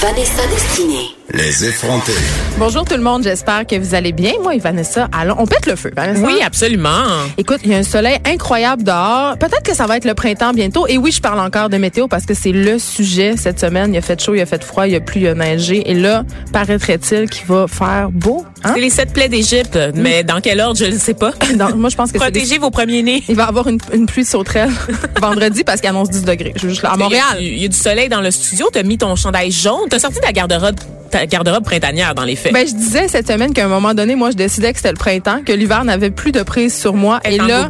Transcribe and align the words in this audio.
Vanessa 0.00 0.46
Destinée. 0.46 1.14
Les 1.32 1.64
effrontés. 1.64 2.12
Bonjour 2.58 2.84
tout 2.84 2.96
le 2.96 3.02
monde, 3.02 3.22
j'espère 3.22 3.64
que 3.64 3.76
vous 3.76 3.94
allez 3.94 4.10
bien. 4.10 4.32
Moi 4.42 4.56
et 4.56 4.58
Vanessa, 4.58 5.08
allons, 5.12 5.36
on 5.38 5.46
pète 5.46 5.66
le 5.66 5.76
feu, 5.76 5.92
Vanessa. 5.94 6.26
Oui, 6.26 6.40
absolument. 6.44 7.04
Écoute, 7.38 7.60
il 7.62 7.70
y 7.70 7.74
a 7.74 7.78
un 7.78 7.82
soleil 7.84 8.18
incroyable 8.24 8.82
dehors. 8.82 9.38
Peut-être 9.38 9.62
que 9.62 9.72
ça 9.74 9.86
va 9.86 9.96
être 9.96 10.06
le 10.06 10.14
printemps 10.14 10.52
bientôt. 10.52 10.88
Et 10.88 10.98
oui, 10.98 11.12
je 11.12 11.20
parle 11.20 11.38
encore 11.38 11.68
de 11.68 11.76
météo 11.76 12.08
parce 12.08 12.26
que 12.26 12.34
c'est 12.34 12.50
le 12.50 12.80
sujet 12.80 13.36
cette 13.36 13.60
semaine. 13.60 13.94
Il 13.94 13.98
a 13.98 14.00
fait 14.00 14.20
chaud, 14.20 14.34
il 14.34 14.40
a 14.40 14.46
fait 14.46 14.64
froid, 14.64 14.88
il 14.88 14.94
a 14.96 15.00
plu, 15.00 15.20
il 15.20 15.28
a 15.28 15.34
neigé. 15.34 15.88
Et 15.88 15.94
là, 15.94 16.24
paraîtrait-il 16.52 17.30
qu'il 17.30 17.46
va 17.46 17.66
faire 17.68 18.08
beau. 18.10 18.44
Hein? 18.64 18.72
C'est 18.74 18.80
les 18.80 18.90
sept 18.90 19.12
plaies 19.12 19.28
d'Égypte, 19.28 19.78
mais 19.94 20.24
dans 20.24 20.40
quel 20.40 20.60
ordre, 20.60 20.78
je 20.78 20.86
ne 20.86 20.98
sais 20.98 21.14
pas. 21.14 21.32
Moi, 21.76 21.90
je 21.90 21.96
pense 21.96 22.10
que 22.10 22.18
Protégez 22.18 22.58
vos 22.58 22.70
premiers-nés. 22.70 23.22
Il 23.28 23.36
va 23.36 23.44
y 23.44 23.48
avoir 23.48 23.68
une, 23.68 23.78
une 23.92 24.06
pluie 24.06 24.24
sauterelle 24.24 24.72
vendredi 25.20 25.62
parce 25.62 25.80
qu'il 25.80 25.90
annonce 25.90 26.10
10 26.10 26.24
degrés. 26.24 26.54
Je 26.56 26.62
veux 26.62 26.70
juste 26.70 26.82
là, 26.82 26.90
à 26.90 26.96
Montréal. 26.96 27.22
Il 27.38 27.46
y, 27.46 27.50
a, 27.50 27.52
il 27.52 27.62
y 27.62 27.64
a 27.66 27.68
du 27.68 27.76
soleil 27.76 28.08
dans 28.08 28.20
le 28.20 28.32
studio. 28.32 28.66
T'as 28.72 28.82
mis 28.82 28.98
ton 28.98 29.14
chandail 29.14 29.52
jaune. 29.52 29.88
T'as 29.90 29.98
sorti 29.98 30.20
ta 30.20 30.30
garde-robe, 30.30 30.78
ta 31.10 31.26
garde-robe 31.26 31.64
printanière 31.64 32.14
dans 32.14 32.24
les 32.24 32.36
faits. 32.36 32.52
Ben, 32.52 32.66
je 32.66 32.74
disais 32.74 33.08
cette 33.08 33.28
semaine 33.28 33.52
qu'à 33.52 33.64
un 33.64 33.68
moment 33.68 33.94
donné, 33.94 34.14
moi, 34.14 34.30
je 34.30 34.36
décidais 34.36 34.72
que 34.72 34.78
c'était 34.78 34.92
le 34.92 34.96
printemps, 34.96 35.42
que 35.44 35.52
l'hiver 35.52 35.84
n'avait 35.84 36.10
plus 36.10 36.32
de 36.32 36.42
prise 36.42 36.76
sur 36.76 36.94
moi. 36.94 37.20
Et 37.24 37.36
là, 37.36 37.68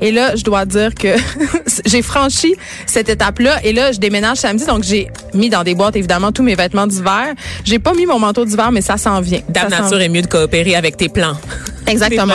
et 0.00 0.12
là, 0.12 0.36
je 0.36 0.44
dois 0.44 0.64
dire 0.64 0.94
que 0.94 1.08
j'ai 1.86 2.02
franchi 2.02 2.54
cette 2.86 3.08
étape-là. 3.08 3.64
Et 3.64 3.72
là, 3.72 3.92
je 3.92 3.98
déménage 3.98 4.38
samedi, 4.38 4.66
donc 4.66 4.84
j'ai 4.84 5.08
mis 5.34 5.50
dans 5.50 5.64
des 5.64 5.74
boîtes, 5.74 5.96
évidemment, 5.96 6.32
tous 6.32 6.42
mes 6.42 6.54
vêtements 6.54 6.86
d'hiver. 6.86 7.34
J'ai 7.64 7.78
pas 7.78 7.94
mis 7.94 8.06
mon 8.06 8.18
manteau 8.18 8.44
d'hiver, 8.44 8.70
mais 8.72 8.82
ça 8.82 8.96
s'en 8.96 9.20
vient. 9.20 9.40
Dame 9.48 9.70
Ça 9.70 9.80
Nature 9.80 10.00
est 10.00 10.08
mieux 10.08 10.22
de 10.22 10.26
coopérer 10.26 10.76
avec 10.76 10.96
tes 10.96 11.08
plans. 11.08 11.36
Exactement. 11.86 12.34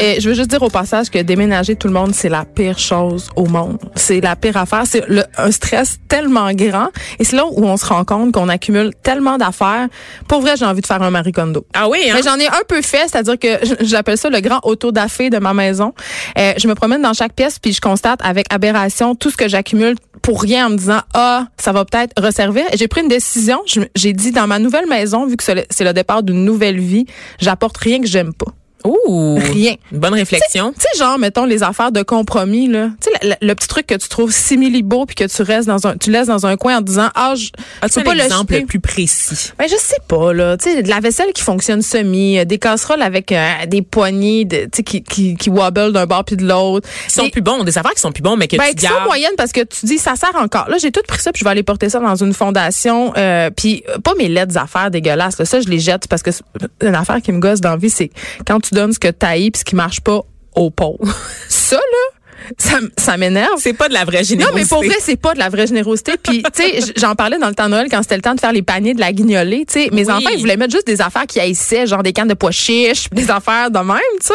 Et 0.00 0.20
je 0.20 0.28
veux 0.28 0.34
juste 0.34 0.50
dire 0.50 0.62
au 0.62 0.70
passage 0.70 1.10
que 1.10 1.18
déménager 1.18 1.76
tout 1.76 1.88
le 1.88 1.92
monde, 1.92 2.14
c'est 2.14 2.28
la 2.28 2.44
pire 2.44 2.78
chose 2.78 3.28
au 3.36 3.46
monde. 3.46 3.78
C'est 3.94 4.20
la 4.20 4.36
pire 4.36 4.56
affaire. 4.56 4.84
C'est 4.86 5.04
un 5.36 5.50
stress 5.50 5.98
tellement 6.08 6.52
grand. 6.52 6.88
Et 7.18 7.24
c'est 7.24 7.36
là 7.36 7.44
où 7.46 7.64
on 7.64 7.76
se 7.76 7.86
rend 7.86 8.04
compte 8.04 8.32
qu'on 8.32 8.48
accumule 8.48 8.92
tellement 9.02 9.38
d'affaires. 9.38 9.88
Pour 10.28 10.40
vrai, 10.40 10.56
j'ai 10.56 10.64
envie 10.64 10.80
de 10.80 10.86
faire 10.86 11.02
un 11.02 11.10
Marie 11.10 11.32
Kondo. 11.32 11.66
Ah 11.74 11.88
oui, 11.88 11.98
hein? 12.10 12.14
Mais 12.16 12.22
j'en 12.22 12.36
ai 12.38 12.46
un 12.46 12.62
peu 12.68 12.82
fait, 12.82 13.08
c'est-à-dire 13.08 13.38
que 13.38 13.48
j'appelle 13.84 14.18
ça 14.18 14.28
le 14.30 14.40
grand 14.40 14.60
auto-dafé 14.64 15.30
de 15.30 15.38
ma 15.38 15.54
maison. 15.54 15.92
Euh, 16.38 16.52
je 16.58 16.68
me 16.68 16.74
promène 16.74 17.02
dans 17.02 17.12
chaque 17.12 17.32
pièce 17.34 17.58
puis 17.58 17.72
je 17.72 17.80
constate 17.80 18.20
avec 18.22 18.46
aberration 18.52 19.14
tout 19.14 19.30
ce 19.30 19.36
que 19.36 19.48
j'accumule 19.48 19.94
pour 20.22 20.40
rien 20.42 20.66
en 20.66 20.70
me 20.70 20.76
disant 20.76 21.00
ah 21.14 21.46
ça 21.58 21.72
va 21.72 21.84
peut-être 21.84 22.12
resservir. 22.20 22.64
Et 22.72 22.76
J'ai 22.76 22.88
pris 22.88 23.02
une 23.02 23.08
décision. 23.08 23.60
J'ai 23.94 24.12
dit 24.12 24.32
dans 24.32 24.46
ma 24.46 24.58
nouvelle 24.58 24.86
maison, 24.88 25.26
vu 25.26 25.36
que 25.36 25.44
c'est 25.44 25.54
le- 25.54 25.64
c'est 25.70 25.84
le 25.84 25.92
départ 25.92 26.22
d'une 26.22 26.44
nouvelle 26.44 26.80
vie, 26.80 27.06
j'apporte 27.38 27.76
rien 27.76 28.00
que 28.00 28.06
j'aime 28.06 28.32
pas. 28.34 28.52
Ouh. 29.08 29.38
Rien. 29.38 29.74
Une 29.92 29.98
bonne 29.98 30.14
réflexion. 30.14 30.72
Tu 30.72 30.80
sais, 30.80 30.98
genre, 30.98 31.18
mettons, 31.18 31.44
les 31.44 31.62
affaires 31.62 31.92
de 31.92 32.02
compromis, 32.02 32.68
là. 32.68 32.90
Tu 33.00 33.10
sais, 33.10 33.18
le, 33.22 33.28
le- 33.30 33.46
le 33.48 33.54
petit 33.54 33.68
truc 33.68 33.86
que 33.86 33.94
tu 33.94 34.08
trouves 34.08 34.32
simili 34.32 34.82
beau 34.82 35.06
puis 35.06 35.14
que 35.14 35.24
tu 35.24 35.42
restes 35.42 35.68
dans 35.68 35.86
un, 35.86 35.96
tu 35.96 36.10
laisses 36.10 36.26
dans 36.28 36.46
un 36.46 36.56
coin 36.56 36.78
en 36.78 36.80
disant, 36.80 37.08
ah, 37.14 37.34
je, 37.36 37.48
un 37.82 38.02
pas 38.02 38.14
le 38.14 38.20
exemple 38.22 38.54
jeter. 38.54 38.66
plus 38.66 38.80
précis? 38.80 39.52
Ben, 39.58 39.66
je 39.68 39.76
sais 39.76 39.96
pas, 40.08 40.32
là. 40.32 40.56
Tu 40.56 40.70
sais, 40.70 40.82
de 40.82 40.88
la 40.88 41.00
vaisselle 41.00 41.32
qui 41.32 41.42
fonctionne 41.42 41.82
semi, 41.82 42.38
euh, 42.38 42.44
des 42.44 42.58
casseroles 42.58 43.02
avec 43.02 43.32
euh, 43.32 43.66
des 43.66 43.82
poignées, 43.82 44.44
de, 44.44 44.64
tu 44.64 44.68
sais, 44.76 44.82
qui, 44.82 45.02
qui, 45.02 45.36
qui 45.36 45.50
wobble 45.50 45.92
d'un 45.92 46.06
bord 46.06 46.24
puis 46.24 46.36
de 46.36 46.46
l'autre. 46.46 46.88
Ils 47.06 47.12
sont 47.12 47.28
plus 47.30 47.42
bons. 47.42 47.64
Des 47.64 47.78
affaires 47.78 47.94
qui 47.94 48.00
sont 48.00 48.12
plus 48.12 48.22
bons, 48.22 48.36
mais 48.36 48.48
que 48.48 48.56
ben, 48.56 48.64
tu 48.70 48.76
qui 48.76 48.86
sont 48.86 48.92
gardes. 48.92 49.06
moyennes 49.06 49.32
parce 49.36 49.52
que 49.52 49.60
tu 49.62 49.86
dis 49.86 49.98
ça 49.98 50.14
sert 50.16 50.34
encore. 50.36 50.68
Là, 50.68 50.76
j'ai 50.78 50.90
tout 50.92 51.00
pris 51.06 51.20
ça 51.20 51.32
puis 51.32 51.40
je 51.40 51.44
vais 51.44 51.50
aller 51.50 51.62
porter 51.62 51.88
ça 51.88 51.98
dans 52.00 52.14
une 52.16 52.32
fondation. 52.34 53.12
Euh, 53.16 53.50
puis 53.50 53.82
euh, 53.88 53.98
pas 53.98 54.14
mes 54.14 54.28
lettres 54.28 54.56
affaires 54.58 54.90
dégueulasses. 54.90 55.38
Là. 55.38 55.44
Ça, 55.44 55.60
je 55.60 55.68
les 55.68 55.78
jette 55.78 56.06
parce 56.08 56.22
que 56.22 56.30
une 56.82 56.94
affaire 56.94 57.20
qui 57.22 57.32
me 57.32 57.38
gosse 57.40 57.60
dans 57.60 57.70
la 57.70 57.76
vie, 57.76 57.90
c'est 57.90 58.10
quand 58.46 58.60
tu 58.60 58.74
donnes 58.76 58.92
ce 58.92 58.98
que 58.98 59.08
t'as 59.08 59.36
puis 59.36 59.52
ce 59.56 59.64
qui 59.64 59.74
marche 59.74 60.00
pas 60.00 60.20
aux 60.54 60.70
pauvres. 60.70 61.06
ça, 61.48 61.76
là, 61.76 62.05
ça, 62.58 62.78
ça 62.98 63.16
m'énerve. 63.16 63.54
C'est 63.58 63.72
pas 63.72 63.88
de 63.88 63.94
la 63.94 64.04
vraie 64.04 64.18
Non, 64.18 64.24
générosité. 64.24 64.60
mais 64.60 64.66
pour 64.68 64.84
vrai, 64.84 64.96
c'est 65.00 65.16
pas 65.20 65.34
de 65.34 65.38
la 65.38 65.48
vraie 65.48 65.66
générosité. 65.66 66.12
Puis, 66.22 66.42
tu 66.54 66.62
sais, 66.62 66.92
j'en 66.96 67.14
parlais 67.14 67.38
dans 67.38 67.48
le 67.48 67.54
temps 67.54 67.64
de 67.66 67.70
Noël 67.70 67.86
quand 67.90 68.02
c'était 68.02 68.16
le 68.16 68.22
temps 68.22 68.34
de 68.34 68.40
faire 68.40 68.52
les 68.52 68.62
paniers 68.62 68.94
de 68.94 69.00
la 69.00 69.12
guignolée. 69.12 69.64
Tu 69.66 69.82
sais, 69.84 69.88
mes 69.92 70.04
Oui. 70.06 70.12
enfants, 70.12 70.30
ils 70.32 70.40
voulaient 70.40 70.56
mettre 70.56 70.72
juste 70.72 70.86
des 70.86 71.00
affaires 71.00 71.26
qui 71.26 71.40
haïssaient, 71.40 71.86
genre 71.86 72.02
des 72.02 72.12
cannes 72.12 72.28
de 72.28 72.34
pois 72.34 72.50
chiches, 72.50 73.08
des 73.10 73.30
affaires 73.30 73.70
de 73.70 73.78
même, 73.78 73.96
tu 74.20 74.26
sais. 74.26 74.32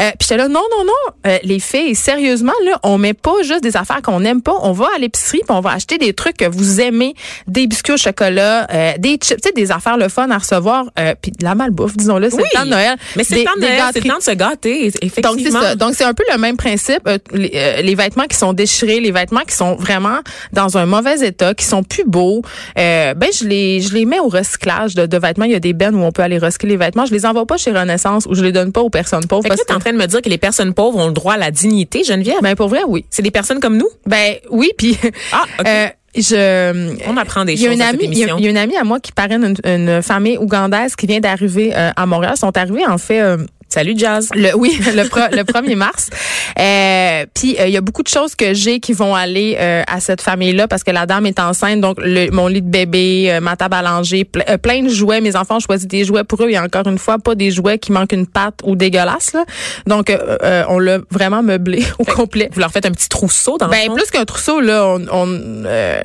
Euh, 0.00 0.10
puis 0.10 0.18
j'étais 0.22 0.36
là, 0.36 0.48
non, 0.48 0.62
non, 0.70 0.84
non, 0.84 1.14
euh, 1.26 1.38
les 1.42 1.58
filles, 1.60 1.94
sérieusement, 1.94 2.52
là, 2.64 2.78
on 2.82 2.98
met 2.98 3.14
pas 3.14 3.42
juste 3.42 3.62
des 3.62 3.76
affaires 3.76 4.02
qu'on 4.02 4.20
n'aime 4.20 4.42
pas. 4.42 4.54
On 4.62 4.72
va 4.72 4.86
à 4.94 4.98
l'épicerie, 4.98 5.40
puis 5.46 5.56
on 5.56 5.60
va 5.60 5.72
acheter 5.72 5.98
des 5.98 6.12
trucs 6.12 6.36
que 6.36 6.48
vous 6.48 6.80
aimez, 6.80 7.14
des 7.46 7.66
biscuits 7.66 7.94
au 7.94 7.96
chocolat, 7.96 8.66
euh, 8.72 8.92
des 8.98 9.18
chips, 9.22 9.40
tu 9.40 9.48
sais, 9.48 9.52
des 9.52 9.70
affaires 9.72 9.96
le 9.96 10.08
fun 10.08 10.30
à 10.30 10.38
recevoir, 10.38 10.86
euh, 10.98 11.14
puis 11.20 11.32
de 11.32 11.44
la 11.44 11.54
malbouffe, 11.54 11.96
disons-le, 11.96 12.30
c'est 12.30 12.36
Oui. 12.36 12.42
le 12.52 12.58
temps 12.58 12.64
de 12.64 12.70
Noël. 12.70 12.96
Mais 13.16 13.24
c'est 13.24 13.36
le 13.38 13.44
temps 13.44 13.50
de 13.56 13.60
Noël, 13.60 13.72
c'est 13.92 14.00
gâteries. 14.00 14.00
le 14.08 14.10
temps 14.10 14.18
de 14.18 14.22
se 14.22 14.30
gâter, 14.30 14.92
effectivement. 15.02 15.74
Donc 15.76 15.94
c'est 15.94 16.04
un 16.04 16.14
peu 16.14 16.24
le 16.32 16.38
même 16.38 16.56
principe. 16.56 17.08
Euh, 17.32 17.36
les, 17.36 17.50
euh, 17.54 17.82
les 17.82 17.94
vêtements 17.94 18.24
qui 18.24 18.36
sont 18.36 18.52
déchirés, 18.52 19.00
les 19.00 19.12
vêtements 19.12 19.40
qui 19.46 19.54
sont 19.54 19.76
vraiment 19.76 20.18
dans 20.52 20.76
un 20.76 20.86
mauvais 20.86 21.26
état, 21.26 21.54
qui 21.54 21.64
sont 21.64 21.82
plus 21.82 22.04
beaux, 22.04 22.42
euh, 22.78 23.14
ben 23.14 23.28
je 23.38 23.44
les 23.46 23.80
je 23.80 23.94
les 23.94 24.04
mets 24.04 24.18
au 24.20 24.28
recyclage 24.28 24.94
de, 24.94 25.06
de 25.06 25.18
vêtements. 25.18 25.44
Il 25.44 25.52
y 25.52 25.56
a 25.56 25.60
des 25.60 25.72
bennes 25.72 25.94
où 25.94 26.02
on 26.02 26.12
peut 26.12 26.22
aller 26.22 26.38
recycler 26.38 26.70
les 26.70 26.76
vêtements. 26.76 27.06
Je 27.06 27.12
les 27.12 27.26
envoie 27.26 27.46
pas 27.46 27.56
chez 27.56 27.72
Renaissance 27.72 28.26
ou 28.26 28.34
je 28.34 28.42
les 28.42 28.52
donne 28.52 28.72
pas 28.72 28.80
aux 28.82 28.90
personnes 28.90 29.26
pauvres. 29.26 29.42
Fait 29.42 29.50
que 29.50 29.54
là, 29.54 29.62
t'es 29.66 29.74
en 29.74 29.78
train 29.78 29.92
de 29.92 29.98
me 29.98 30.06
dire 30.06 30.20
que 30.22 30.28
les 30.28 30.38
personnes 30.38 30.74
pauvres 30.74 30.98
ont 30.98 31.06
le 31.06 31.12
droit 31.12 31.34
à 31.34 31.38
la 31.38 31.50
dignité, 31.50 32.04
Geneviève? 32.04 32.36
ben 32.42 32.54
pour 32.56 32.68
vrai 32.68 32.80
oui. 32.86 33.04
c'est 33.10 33.22
des 33.22 33.30
personnes 33.30 33.60
comme 33.60 33.76
nous? 33.76 33.88
Ben 34.06 34.34
oui 34.50 34.70
puis 34.76 34.98
Ah, 35.32 35.44
OK. 35.60 35.66
euh, 35.68 35.86
je 36.16 37.08
On 37.08 37.16
apprend 37.16 37.44
des 37.44 37.54
il 37.54 37.60
y 37.60 37.66
a 37.66 37.70
choses 37.70 37.74
une 37.76 37.82
amie, 37.82 37.98
il 38.04 38.18
y 38.18 38.24
a- 38.24 38.34
il 38.38 38.44
y, 38.44 38.46
a 38.46 38.50
une 38.50 38.56
amie 38.56 38.76
à 38.76 38.84
moi 38.84 39.00
qui 39.00 39.10
parraine 39.10 39.56
une, 39.64 39.68
une 39.68 40.00
famille 40.02 40.38
ougandaise 40.38 40.94
qui 40.94 41.06
vient 41.06 41.18
d'arriver 41.18 41.72
euh, 41.74 41.90
à 41.96 42.06
Montréal. 42.06 42.34
Ils 42.36 42.38
sont 42.40 42.56
arrivés 42.56 42.86
en 42.86 42.98
fait 42.98 43.20
euh, 43.20 43.38
Salut, 43.74 43.94
Jazz. 43.96 44.28
le, 44.34 44.54
oui, 44.56 44.78
le, 44.94 45.08
pro- 45.08 45.18
le 45.32 45.42
1er 45.42 45.74
mars. 45.74 46.08
Euh, 46.60 47.26
Puis 47.34 47.56
euh, 47.58 47.66
il 47.66 47.72
y 47.72 47.76
a 47.76 47.80
beaucoup 47.80 48.02
de 48.04 48.08
choses 48.08 48.34
que 48.36 48.54
j'ai 48.54 48.78
qui 48.78 48.92
vont 48.92 49.14
aller 49.14 49.56
euh, 49.58 49.82
à 49.88 49.98
cette 50.00 50.20
famille-là 50.22 50.68
parce 50.68 50.84
que 50.84 50.90
la 50.92 51.06
dame 51.06 51.26
est 51.26 51.40
enceinte. 51.40 51.80
Donc 51.80 51.96
le, 52.00 52.30
mon 52.30 52.46
lit 52.46 52.62
de 52.62 52.68
bébé, 52.70 53.28
euh, 53.32 53.40
ma 53.40 53.56
table 53.56 53.74
à 53.74 53.82
langer, 53.82 54.24
ple- 54.32 54.44
euh, 54.48 54.58
plein 54.58 54.82
de 54.82 54.88
jouets. 54.88 55.20
Mes 55.20 55.34
enfants 55.36 55.56
ont 55.56 55.60
choisi 55.60 55.86
des 55.86 56.04
jouets 56.04 56.22
pour 56.24 56.42
eux. 56.44 56.50
Et 56.50 56.58
encore 56.58 56.86
une 56.86 56.98
fois, 56.98 57.18
pas 57.18 57.34
des 57.34 57.50
jouets 57.50 57.78
qui 57.78 57.90
manquent 57.92 58.12
une 58.12 58.26
patte 58.26 58.60
ou 58.64 58.76
dégueulasses. 58.76 59.32
Là. 59.32 59.44
Donc 59.86 60.10
euh, 60.10 60.36
euh, 60.44 60.62
on 60.68 60.78
l'a 60.78 60.98
vraiment 61.10 61.42
meublé 61.42 61.84
au 61.98 62.04
complet. 62.04 62.48
Vous 62.52 62.60
leur 62.60 62.70
faites 62.70 62.86
un 62.86 62.92
petit 62.92 63.08
trousseau 63.08 63.58
dans 63.58 63.66
le 63.66 63.72
Ben 63.72 63.86
fond? 63.86 63.94
plus 63.96 64.10
qu'un 64.10 64.24
trousseau 64.24 64.60
là, 64.60 64.86
on 64.86 65.04
on, 65.10 65.26
euh, 65.66 66.00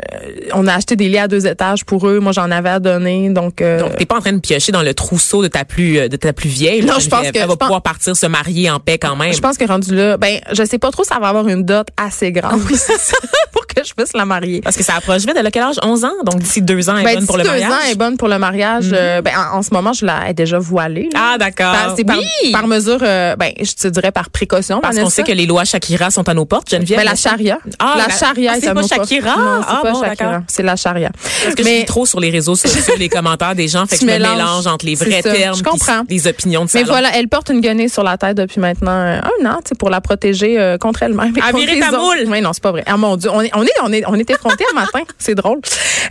on 0.53 0.65
a 0.67 0.73
acheté 0.73 0.95
des 0.95 1.07
lits 1.09 1.17
à 1.19 1.27
deux 1.27 1.45
étages 1.45 1.85
pour 1.85 2.07
eux. 2.07 2.19
Moi 2.19 2.31
j'en 2.31 2.49
avais 2.49 2.69
à 2.69 2.79
donner. 2.79 3.29
Donc, 3.29 3.61
euh, 3.61 3.79
Donc, 3.79 3.95
t'es 3.97 4.05
pas 4.05 4.15
en 4.17 4.21
train 4.21 4.33
de 4.33 4.39
piocher 4.39 4.71
dans 4.71 4.81
le 4.81 4.93
trousseau 4.93 5.43
de 5.43 5.47
ta 5.47 5.65
plus, 5.65 5.99
euh, 5.99 6.07
de 6.07 6.15
ta 6.17 6.33
plus 6.33 6.49
vieille. 6.49 6.83
Non, 6.83 6.99
je 6.99 7.07
pense 7.09 7.29
que- 7.31 7.58
pense- 7.59 7.67
pouvoir 7.67 7.81
partir 7.81 8.15
se 8.15 8.25
marier 8.25 8.69
en 8.71 8.79
paix 8.79 8.97
quand 8.97 9.15
même. 9.15 9.33
Je 9.33 9.39
pense 9.39 9.57
que 9.57 9.65
rendu 9.65 9.93
là, 9.95 10.17
ben, 10.17 10.39
je 10.51 10.63
sais 10.63 10.77
pas 10.79 10.91
trop, 10.91 11.03
ça 11.03 11.19
va 11.19 11.27
avoir 11.27 11.47
une 11.47 11.63
dot 11.63 11.87
assez 11.97 12.31
grande 12.31 12.61
pour 13.51 13.67
que 13.67 13.83
je 13.85 13.93
puisse 13.93 14.13
la 14.13 14.25
marier. 14.25 14.61
Parce 14.61 14.75
que 14.75 14.83
ça 14.83 14.95
approche 14.95 15.21
vite. 15.21 15.35
Elle 15.37 15.45
a 15.47 15.51
quel 15.51 15.63
âge? 15.63 15.75
11 15.83 16.03
ans? 16.05 16.11
Donc, 16.25 16.39
d'ici 16.39 16.61
deux 16.61 16.89
ans, 16.89 16.95
elle 16.95 17.01
est 17.01 17.05
Ben, 17.05 17.15
bonne 17.17 17.25
pour 17.27 17.37
le 17.37 17.43
d'ici 17.43 17.53
deux 17.55 17.59
mariage. 17.61 17.77
ans, 17.79 17.83
elle 17.85 17.91
est 17.91 17.95
bonne 17.95 18.17
pour 18.17 18.27
le 18.27 18.39
mariage. 18.39 18.89
Euh, 18.93 19.21
ben, 19.21 19.33
en, 19.37 19.57
en 19.57 19.61
ce 19.63 19.69
moment, 19.73 19.93
je 19.93 20.05
la 20.05 20.21
elle 20.25 20.31
est 20.31 20.33
déjà 20.33 20.59
voilée. 20.59 21.09
là. 21.13 21.31
Ah, 21.33 21.37
d'accord. 21.37 21.71
Par- 21.73 21.93
C'est 21.95 22.03
par, 22.03 22.17
Oui! 22.17 22.51
par 22.51 22.67
mesure, 22.67 22.99
euh, 23.01 23.35
ben, 23.35 23.51
je 23.61 23.71
te 23.73 23.87
dirais 23.87 24.11
par 24.11 24.29
précaution. 24.29 24.79
Parce 24.81 24.97
qu'on 24.97 25.09
sait 25.09 25.23
que 25.23 25.31
les 25.31 25.45
lois 25.45 25.65
Shakira 25.65 26.11
sont 26.11 26.27
à 26.27 26.33
nos 26.33 26.45
portes, 26.45 26.69
Geneviève. 26.69 26.99
Ben, 26.99 27.05
la 27.05 27.15
charia. 27.15 27.59
Ah, 27.79 27.95
la 27.97 28.07
la- 28.07 28.13
charia 28.17 28.51
ah, 28.53 28.57
est 28.57 28.61
c'est 28.61 28.67
à 28.69 28.73
pas 28.73 28.81
nos 28.81 28.87
portes. 28.87 29.01
Shakira? 29.09 29.35
Non, 29.37 29.61
c'est 29.61 29.65
Ah, 29.69 29.79
pas 29.83 29.91
bon, 29.91 30.03
Shakira. 30.03 30.41
C'est 30.47 30.63
la 30.63 30.75
charia. 30.75 31.11
Parce 31.43 31.55
que 31.55 31.63
je 31.63 31.69
lis 31.69 31.85
trop 31.85 32.05
sur 32.05 32.19
les 32.19 32.29
réseaux 32.29 32.55
sociaux, 32.55 32.93
les 32.97 33.09
commentaires 33.09 33.55
des 33.55 33.67
gens, 33.67 33.85
fait 33.87 33.95
que 33.97 34.01
je 34.01 34.05
mélange 34.05 34.67
entre 34.67 34.85
les 34.85 34.95
vrais 34.95 35.21
termes 35.21 35.55
Je 35.57 35.61
puis 35.63 35.71
comprends. 35.71 36.01
les 36.09 36.27
opinions 36.27 36.65
de 36.65 36.69
Mais 36.73 36.83
voilà, 36.83 37.09
elle 37.15 37.27
porte 37.27 37.48
une 37.49 37.61
guenille 37.61 37.89
sur 37.89 38.03
la 38.03 38.17
tête 38.17 38.37
depuis 38.37 38.59
maintenant 38.59 38.91
euh, 38.91 39.19
un 39.19 39.45
an, 39.45 39.57
tu 39.57 39.69
sais, 39.69 39.75
pour 39.75 39.89
la 39.89 40.01
protéger 40.01 40.59
euh, 40.59 40.77
contre 40.77 41.03
elle-même. 41.03 41.33
À 41.41 41.51
virer 41.51 41.79
ta 41.79 41.91
moule. 41.91 42.25
Oui, 42.27 42.41
non, 42.41 42.53
c'est 42.53 42.63
pas 42.63 42.71
vrai. 42.71 42.83
Ah 42.85 42.97
mon 42.97 43.15
Dieu, 43.15 43.29
on 43.31 43.41
est, 43.41 43.51
on 43.55 43.63
est, 43.63 43.71
on 43.83 43.91
est, 43.91 44.03
on 44.07 44.15
est 44.15 44.29
effrontés 44.29 44.65
matin. 44.73 45.01
C'est 45.17 45.35
drôle. 45.35 45.59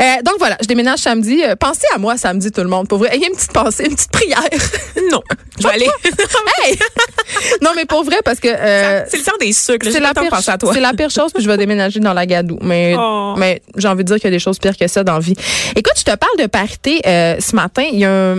Euh, 0.01 0.05
donc 0.25 0.35
voilà, 0.39 0.57
je 0.61 0.67
déménage 0.67 0.99
samedi. 1.01 1.43
Pensez 1.59 1.87
à 1.95 1.99
moi 1.99 2.17
samedi, 2.17 2.51
tout 2.51 2.61
le 2.61 2.69
monde. 2.69 2.89
Pour 2.89 2.99
vrai, 2.99 3.15
ayez 3.15 3.27
une 3.27 3.35
petite 3.35 3.53
pensée, 3.53 3.85
une 3.87 3.95
petite 3.95 4.11
prière. 4.13 4.39
Non. 5.11 5.23
Je 5.59 5.63
vais 5.67 5.75
aller. 5.75 5.89
hey! 6.65 6.79
Non, 7.63 7.71
mais 7.75 7.87
pour 7.87 8.05
vrai, 8.05 8.17
parce 8.25 8.41
que 8.41 8.49
euh, 8.49 9.05
c'est 9.09 9.19
le 9.19 9.23
temps 9.23 9.33
des 9.41 9.53
sucres. 9.55 9.87
c'est 9.91 10.01
la 10.01 10.13
pire, 10.13 10.35
à 10.35 10.59
toi. 10.59 10.73
c'est 10.75 10.81
la 10.81 10.93
pire 10.93 11.09
chose, 11.09 11.33
puis 11.33 11.43
je 11.43 11.49
vais 11.49 11.57
déménager 11.57 11.99
dans 12.01 12.13
la 12.13 12.27
gadoue. 12.27 12.59
Mais, 12.61 12.95
Oh. 12.99 13.35
mais 13.39 13.63
j'ai 13.77 13.89
envie 13.89 14.05
de 14.05 14.09
dire 14.09 14.17
qu'il 14.17 14.25
y 14.25 14.29
a 14.29 14.37
des 14.37 14.39
choses 14.39 14.59
pires 14.59 14.77
que 14.77 14.87
ça 14.87 15.05
dans 15.05 15.15
la 15.15 15.21
vie. 15.21 15.35
Écoute, 15.77 15.95
je 15.97 16.03
te 16.03 16.15
parle 16.15 16.37
de 16.39 16.47
parité 16.47 17.01
ce 17.05 17.57
matin. 17.57 17.85
Il 17.91 18.01
y 18.01 18.05
a 18.05 18.11
un 18.11 18.37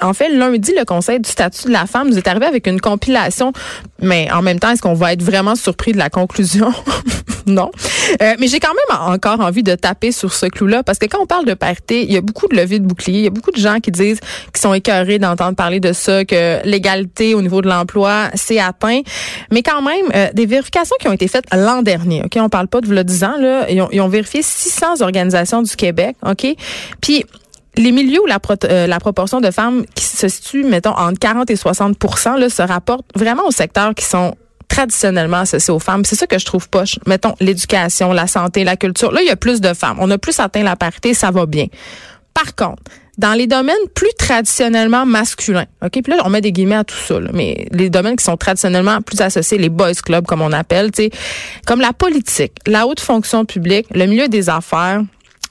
en 0.00 0.14
fait, 0.14 0.28
lundi, 0.28 0.72
le 0.76 0.84
Conseil 0.84 1.20
du 1.20 1.28
statut 1.28 1.66
de 1.66 1.72
la 1.72 1.86
femme 1.86 2.08
nous 2.08 2.18
est 2.18 2.28
arrivé 2.28 2.46
avec 2.46 2.66
une 2.66 2.80
compilation. 2.80 3.52
Mais 4.00 4.30
en 4.30 4.42
même 4.42 4.60
temps, 4.60 4.70
est-ce 4.70 4.82
qu'on 4.82 4.94
va 4.94 5.12
être 5.12 5.22
vraiment 5.22 5.56
surpris 5.56 5.92
de 5.92 5.98
la 5.98 6.10
conclusion? 6.10 6.72
non. 7.46 7.70
Euh, 8.22 8.34
mais 8.38 8.46
j'ai 8.46 8.60
quand 8.60 8.74
même 8.74 9.00
encore 9.00 9.40
envie 9.40 9.62
de 9.62 9.74
taper 9.74 10.12
sur 10.12 10.32
ce 10.32 10.46
clou-là 10.46 10.82
parce 10.82 10.98
que 10.98 11.06
quand 11.06 11.20
on 11.20 11.26
parle 11.26 11.46
de 11.46 11.54
parité, 11.54 12.02
il 12.02 12.12
y 12.12 12.16
a 12.16 12.20
beaucoup 12.20 12.46
de 12.46 12.56
levées 12.56 12.78
de 12.78 12.86
boucliers. 12.86 13.18
Il 13.18 13.24
y 13.24 13.26
a 13.26 13.30
beaucoup 13.30 13.50
de 13.50 13.58
gens 13.58 13.80
qui 13.80 13.90
disent 13.90 14.20
qu'ils 14.20 14.60
sont 14.60 14.74
écœurés 14.74 15.18
d'entendre 15.18 15.56
parler 15.56 15.80
de 15.80 15.92
ça, 15.92 16.24
que 16.24 16.64
l'égalité 16.64 17.34
au 17.34 17.42
niveau 17.42 17.60
de 17.60 17.68
l'emploi, 17.68 18.28
c'est 18.34 18.60
atteint. 18.60 19.00
Mais 19.50 19.62
quand 19.62 19.82
même, 19.82 20.06
euh, 20.14 20.28
des 20.32 20.46
vérifications 20.46 20.96
qui 21.00 21.08
ont 21.08 21.12
été 21.12 21.26
faites 21.28 21.44
l'an 21.52 21.82
dernier, 21.82 22.22
OK? 22.24 22.36
On 22.40 22.48
parle 22.48 22.68
pas 22.68 22.80
de 22.80 22.86
vous 22.86 22.92
le 22.92 23.04
disant, 23.04 23.36
là. 23.38 23.68
Ils 23.70 23.80
ont, 23.82 23.88
ils 23.90 24.00
ont 24.00 24.08
vérifié 24.08 24.42
600 24.42 25.00
organisations 25.00 25.62
du 25.62 25.74
Québec, 25.74 26.16
OK? 26.24 26.46
Puis, 27.00 27.24
les 27.78 27.92
milieux 27.92 28.20
où 28.20 28.26
la, 28.26 28.38
euh, 28.64 28.86
la, 28.86 29.00
proportion 29.00 29.40
de 29.40 29.50
femmes 29.50 29.84
qui 29.94 30.04
se 30.04 30.28
situe, 30.28 30.64
mettons, 30.64 30.90
entre 30.90 31.18
40 31.18 31.50
et 31.50 31.56
60 31.56 31.96
là, 32.38 32.50
se 32.50 32.62
rapporte 32.62 33.06
vraiment 33.14 33.46
aux 33.46 33.52
secteurs 33.52 33.94
qui 33.94 34.04
sont 34.04 34.34
traditionnellement 34.68 35.38
associés 35.38 35.72
aux 35.72 35.78
femmes. 35.78 36.04
C'est 36.04 36.16
ça 36.16 36.26
que 36.26 36.38
je 36.38 36.44
trouve 36.44 36.68
poche. 36.68 36.98
Mettons, 37.06 37.34
l'éducation, 37.40 38.12
la 38.12 38.26
santé, 38.26 38.64
la 38.64 38.76
culture. 38.76 39.12
Là, 39.12 39.22
il 39.22 39.28
y 39.28 39.30
a 39.30 39.36
plus 39.36 39.60
de 39.60 39.72
femmes. 39.72 39.96
On 40.00 40.10
a 40.10 40.18
plus 40.18 40.38
atteint 40.40 40.62
la 40.62 40.76
parité, 40.76 41.14
ça 41.14 41.30
va 41.30 41.46
bien. 41.46 41.66
Par 42.34 42.54
contre, 42.54 42.82
dans 43.16 43.32
les 43.32 43.48
domaines 43.48 43.74
plus 43.94 44.12
traditionnellement 44.16 45.04
masculins, 45.04 45.66
OK, 45.82 45.90
puis 45.90 46.12
là 46.12 46.22
on 46.24 46.30
met 46.30 46.40
des 46.40 46.52
guillemets 46.52 46.76
à 46.76 46.84
tout 46.84 46.94
ça, 46.96 47.18
mais 47.32 47.66
les 47.72 47.90
domaines 47.90 48.14
qui 48.14 48.24
sont 48.24 48.36
traditionnellement 48.36 49.02
plus 49.02 49.20
associés 49.20 49.58
les 49.58 49.70
boys 49.70 49.92
clubs 49.94 50.24
comme 50.24 50.40
on 50.40 50.52
appelle, 50.52 50.92
tu 50.92 51.10
comme 51.66 51.80
la 51.80 51.92
politique, 51.92 52.52
la 52.66 52.86
haute 52.86 53.00
fonction 53.00 53.44
publique, 53.44 53.88
le 53.92 54.06
milieu 54.06 54.28
des 54.28 54.48
affaires, 54.48 55.02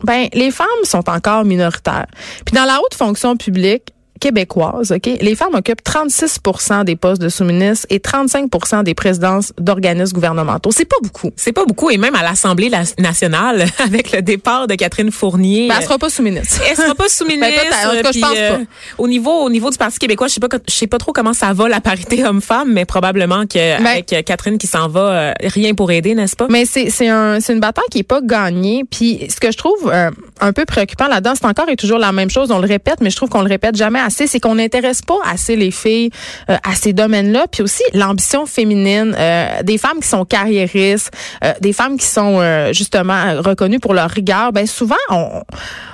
ben 0.03 0.27
les 0.33 0.51
femmes 0.51 0.67
sont 0.83 1.09
encore 1.09 1.43
minoritaires. 1.45 2.07
Puis 2.45 2.55
dans 2.55 2.65
la 2.65 2.79
haute 2.79 2.93
fonction 2.93 3.35
publique, 3.35 3.93
québécoise, 4.19 4.91
OK, 4.91 5.09
les 5.21 5.35
femmes 5.35 5.55
occupent 5.55 5.83
36% 5.83 6.83
des 6.83 6.95
postes 6.95 7.21
de 7.21 7.29
sous-ministres 7.29 7.85
et 7.89 7.99
35% 7.99 8.83
des 8.83 8.93
présidences 8.93 9.53
d'organismes 9.59 10.13
gouvernementaux. 10.13 10.71
C'est 10.71 10.85
pas 10.85 10.97
beaucoup. 11.01 11.31
C'est 11.35 11.53
pas 11.53 11.65
beaucoup. 11.65 11.89
Et 11.89 11.97
même 11.97 12.15
à 12.15 12.23
l'Assemblée 12.23 12.71
nationale, 12.97 13.65
avec 13.83 14.11
le 14.11 14.21
départ 14.21 14.67
de 14.67 14.75
Catherine 14.75 15.11
Fournier. 15.11 15.67
Ben, 15.67 15.75
elle 15.77 15.83
sera 15.83 15.97
pas 15.97 16.09
sous-ministre. 16.09 16.61
Elle 16.69 16.75
sera 16.75 16.95
pas 16.95 17.09
sous-ministre. 17.09 17.47
ben, 17.83 18.11
je 18.13 18.19
pense 18.19 18.31
pas. 18.31 18.37
Euh, 18.37 18.65
au 18.97 19.07
niveau, 19.07 19.31
au 19.31 19.49
niveau 19.49 19.69
du 19.69 19.77
Parti 19.77 19.99
québécois, 19.99 20.27
je 20.27 20.33
sais 20.33 20.39
pas, 20.39 20.47
je 20.67 20.73
sais 20.73 20.87
pas 20.87 20.97
trop 20.97 21.13
comment 21.13 21.33
ça 21.33 21.53
va 21.53 21.67
la 21.69 21.81
parité 21.81 22.25
homme-femme, 22.25 22.71
mais 22.71 22.85
probablement 22.85 23.45
que 23.45 23.77
ben, 23.81 23.85
avec 23.85 24.25
Catherine 24.25 24.57
qui 24.57 24.67
s'en 24.67 24.87
va, 24.87 24.99
euh, 24.99 25.33
rien 25.41 25.73
pour 25.73 25.91
aider, 25.91 26.15
n'est-ce 26.15 26.35
pas? 26.35 26.47
Mais 26.49 26.65
c'est, 26.65 26.89
c'est 26.89 27.07
un, 27.07 27.39
c'est 27.39 27.53
une 27.53 27.59
bataille 27.59 27.85
qui 27.91 27.99
est 27.99 28.03
pas 28.03 28.21
gagnée. 28.21 28.83
Puis 28.89 29.27
ce 29.29 29.39
que 29.39 29.51
je 29.51 29.57
trouve 29.57 29.91
euh, 29.91 30.11
un 30.39 30.53
peu 30.53 30.65
préoccupant 30.65 31.07
là-dedans, 31.07 31.33
c'est 31.35 31.45
encore 31.45 31.69
et 31.69 31.75
toujours 31.75 31.99
la 31.99 32.11
même 32.11 32.29
chose. 32.29 32.51
On 32.51 32.59
le 32.59 32.67
répète, 32.67 33.01
mais 33.01 33.09
je 33.09 33.15
trouve 33.15 33.29
qu'on 33.29 33.41
le 33.41 33.49
répète 33.49 33.75
jamais 33.75 33.99
c'est 34.09 34.39
qu'on 34.39 34.55
n'intéresse 34.55 35.01
pas 35.01 35.19
assez 35.25 35.55
les 35.55 35.71
filles 35.71 36.09
euh, 36.49 36.57
à 36.63 36.75
ces 36.75 36.93
domaines-là. 36.93 37.45
Puis 37.51 37.63
aussi 37.63 37.83
l'ambition 37.93 38.45
féminine, 38.45 39.15
euh, 39.17 39.63
des 39.63 39.77
femmes 39.77 39.99
qui 39.99 40.07
sont 40.07 40.25
carriéristes, 40.25 41.11
euh, 41.43 41.53
des 41.61 41.73
femmes 41.73 41.97
qui 41.97 42.05
sont 42.05 42.41
justement 42.71 43.41
reconnues 43.41 43.79
pour 43.79 43.93
leur 43.93 44.09
rigueur. 44.09 44.51
Ben 44.51 44.67
souvent 44.67 44.95
on 45.09 45.43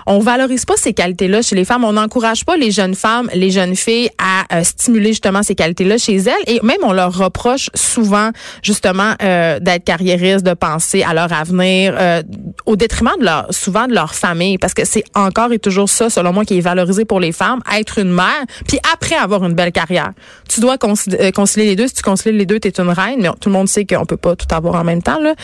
on 0.06 0.20
valorise 0.20 0.66
pas 0.66 0.76
ces 0.78 0.94
qualités-là 0.94 1.42
chez 1.42 1.56
les 1.56 1.66
femmes. 1.66 1.84
On 1.84 1.94
n'encourage 1.94 2.46
pas 2.46 2.58
les 2.58 2.72
jeunes 2.72 2.96
femmes, 2.96 3.30
les 3.34 3.52
jeunes 3.52 3.76
filles 3.76 4.10
à 4.18 4.64
stimuler 4.64 5.10
justement 5.10 5.44
ces 5.44 5.56
qualités-là 5.56 5.98
chez 5.98 6.18
elles. 6.18 6.34
Et 6.48 6.60
même 6.64 6.78
on 6.84 6.94
leur 6.94 7.18
reproche 7.18 7.70
souvent 7.74 8.32
justement 8.62 9.14
d'être 9.20 9.84
carriéristes, 9.84 10.46
de 10.46 10.54
penser 10.54 11.04
à 11.04 11.14
leur 11.14 11.32
avenir 11.32 11.96
au 12.66 12.76
détriment 12.76 13.12
de 13.20 13.26
leur 13.26 13.48
souvent 13.52 13.88
de 13.88 13.94
leur 13.94 14.14
famille, 14.14 14.58
parce 14.58 14.74
que 14.74 14.86
c'est 14.86 15.04
encore 15.16 15.52
et 15.52 15.60
toujours 15.60 15.90
ça, 15.90 16.10
selon 16.10 16.34
moi, 16.34 16.46
qui 16.46 16.58
est 16.58 16.62
valorisé 16.62 17.06
pour 17.06 17.20
les 17.20 17.32
femmes, 17.32 17.62
être 17.78 18.00
une 18.00 18.12
mère, 18.12 18.44
puis 18.68 18.80
après 18.94 19.16
avoir 19.16 19.44
une 19.44 19.54
belle 19.54 19.72
carrière. 19.72 20.12
Tu 20.50 20.60
dois 20.60 20.76
euh, 20.84 21.32
concilier 21.32 21.66
les 21.66 21.76
deux. 21.76 21.88
Si 21.88 21.96
tu 21.96 22.02
concilies 22.02 22.38
les 22.38 22.46
deux, 22.46 22.60
tu 22.60 22.68
es 22.68 22.80
une 22.80 22.90
reine, 22.90 23.20
mais 23.22 23.30
tout 23.40 23.50
le 23.50 23.54
monde 23.54 23.68
sait 23.68 23.86
qu'on 23.86 24.06
peut 24.06 24.18
pas 24.18 24.36
tout 24.36 24.48
avoir 24.54 24.76
en 24.76 24.84
même 24.84 25.02
temps. 25.02 25.20
Là. 25.20 25.36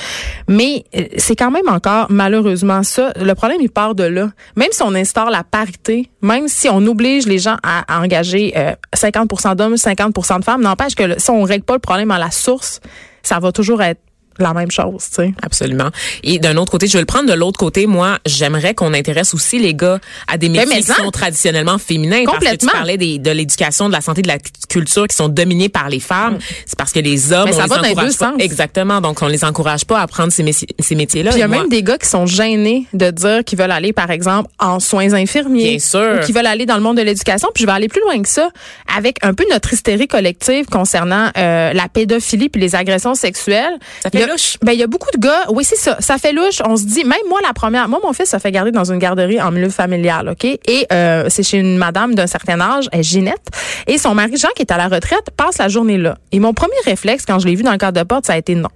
Mais 0.48 0.84
euh, 0.96 1.04
c'est 1.18 1.36
quand 1.36 1.52
même 1.52 1.68
encore 1.70 2.08
malheureusement 2.10 2.84
ça. 2.84 3.12
Le 3.20 3.34
problème, 3.36 3.60
il 3.62 3.70
part 3.70 3.96
de 3.96 4.04
là. 4.04 4.30
Même 4.56 4.72
si 4.72 4.81
on 4.84 4.94
instaure 4.96 5.30
la 5.30 5.44
parité, 5.44 6.10
même 6.22 6.48
si 6.48 6.69
on 6.69 6.86
oblige 6.88 7.25
les 7.25 7.40
gens 7.40 7.57
à, 7.63 8.01
engager 8.01 8.54
50% 8.96 9.51
euh, 9.51 9.56
d'hommes, 9.56 9.75
50% 9.75 10.40
de 10.40 10.44
femmes, 10.44 10.62
n'empêche 10.62 10.96
que 10.96 11.19
si 11.19 11.30
on 11.30 11.44
règle 11.44 11.63
pas 11.63 11.74
le 11.74 11.80
problème 11.80 12.12
à 12.12 12.19
la 12.19 12.31
source, 12.31 12.81
ça 13.24 13.40
va 13.40 13.51
toujours 13.51 13.81
être 13.81 14.01
la 14.42 14.54
même 14.54 14.72
chose, 14.72 15.06
tu 15.10 15.24
sais. 15.24 15.34
Absolument. 15.42 15.90
Et 16.24 16.40
d'un 16.40 16.58
autre 16.58 16.72
côté, 16.72 16.88
je 16.88 16.94
vais 16.94 17.00
le 17.00 17.06
prendre 17.06 17.30
de 17.30 17.34
l'autre 17.34 17.60
côté. 17.60 17.88
Moi, 17.88 18.20
j'aimerais 18.26 18.74
qu'on 18.74 18.94
intéresse 18.94 19.34
aussi 19.34 19.60
les 19.60 19.74
gars 19.74 20.00
à 20.28 20.38
des 20.38 20.50
métiers 20.50 20.82
qui 20.82 20.84
sont 20.84 21.12
traditionnellement 21.12 21.78
féminins. 21.78 22.26
Complètement. 22.26 22.40
Parce 22.40 22.58
que 22.58 22.66
tu 22.66 22.72
parlais 22.72 22.98
des, 22.98 23.20
de 23.20 23.32
l'éducation, 23.32 23.88
de 23.88 23.94
la 23.94 24.02
santé, 24.02 24.22
de 24.22 24.28
la 24.28 24.38
culture 24.70 25.08
qui 25.08 25.16
sont 25.16 25.30
dominés 25.30 25.70
par 25.70 25.90
les 25.90 26.00
femmes. 26.00 26.36
Mm. 26.36 26.40
C'est 26.66 26.78
parce 26.78 26.92
que 26.92 27.00
les 27.00 27.32
hommes, 27.32 27.50
on 27.54 27.58
les 27.58 27.72
encourage 27.72 28.18
pas. 28.18 28.34
Exactement. 28.40 29.02
Donc, 29.02 29.22
on 29.22 29.28
les 29.28 29.44
encourage 29.44 29.86
pas 29.86 30.00
à 30.00 30.08
prendre 30.08 30.32
ces, 30.32 30.46
ces 30.52 30.96
métiers-là. 30.96 31.32
il 31.34 31.40
y 31.40 31.44
a 31.44 31.48
même 31.48 31.70
des 31.70 31.84
gars 31.84 31.98
qui 31.98 32.08
sont 32.08 32.26
gênés 32.26 32.88
de 32.94 33.12
dire 33.12 33.44
qu'ils 33.44 33.58
veulent 33.58 33.72
aller, 33.72 33.94
par 33.94 34.12
exemple, 34.12 34.50
en 34.60 34.80
soins 34.80 35.14
infirmiers. 35.14 35.72
Bien 35.72 35.80
sûr. 35.80 36.18
Ou 36.18 36.26
qui 36.26 36.32
veulent 36.32 36.46
aller 36.46 36.66
dans 36.66 36.76
le 36.76 36.82
monde 36.82 36.98
de 36.98 37.02
l'éducation. 37.02 37.50
Puis 37.54 37.64
je 37.64 37.68
vais 37.68 37.74
aller 37.74 37.88
plus 37.88 38.02
loin 38.02 38.22
que 38.22 38.30
ça 38.30 38.50
avec 38.96 39.18
un 39.24 39.34
peu 39.34 39.46
notre 39.52 39.74
hystérie 39.74 40.08
collective 40.08 40.66
concernant 40.66 41.30
euh, 41.38 41.74
la 41.74 41.88
pédophilie 41.88 42.50
puis 42.50 42.62
les 42.62 42.76
agressions 42.76 43.16
sexuelles. 43.16 43.78
Ça 44.02 44.10
fait 44.10 44.26
ben 44.62 44.74
il 44.74 44.80
y 44.80 44.84
a 44.84 44.88
beaucoup 44.88 45.10
de 45.14 45.20
gars, 45.20 45.46
oui 45.50 45.64
c'est 45.64 45.76
ça, 45.76 45.98
ça 46.00 46.18
fait 46.18 46.34
louche. 46.34 46.62
On 46.66 46.76
se 46.76 46.84
dit, 46.84 47.04
même 47.04 47.20
moi 47.28 47.40
la 47.42 47.54
première, 47.54 47.88
moi 47.88 48.00
mon 48.04 48.14
fils 48.14 48.30
ça 48.30 48.40
fait 48.40 48.52
garder 48.52 48.72
dans 48.72 48.92
une 48.92 49.00
garderie 49.00 49.42
en 49.42 49.52
milieu 49.52 49.70
familial, 49.70 50.30
ok, 50.30 50.46
et 50.46 50.88
euh, 50.92 51.26
c'est 51.30 51.44
chez 51.44 51.58
une 51.58 51.78
madame 51.78 52.16
d'un 52.16 52.28
certain 52.28 52.60
âge, 52.60 52.90
elle, 52.92 53.04
Ginette, 53.04 53.48
et 53.88 53.98
son 53.98 54.16
mari 54.16 54.38
Jean 54.38 54.50
qui 54.56 54.62
est 54.62 54.72
à 54.72 54.78
la 54.78 54.88
retraite 54.88 55.30
passe 55.36 55.58
la 55.58 55.68
journée 55.68 55.98
là. 55.98 56.18
Et 56.31 56.40
mon 56.40 56.54
premier 56.54 56.74
réflexe 56.86 57.26
quand 57.26 57.40
je 57.40 57.48
l'ai 57.48 57.56
vu 57.56 57.64
dans 57.64 57.72
le 57.72 57.78
cadre 57.78 58.00
de 58.00 58.06
porte, 58.06 58.26
ça 58.26 58.34
a 58.34 58.38
été 58.38 58.56
non. 58.56 58.70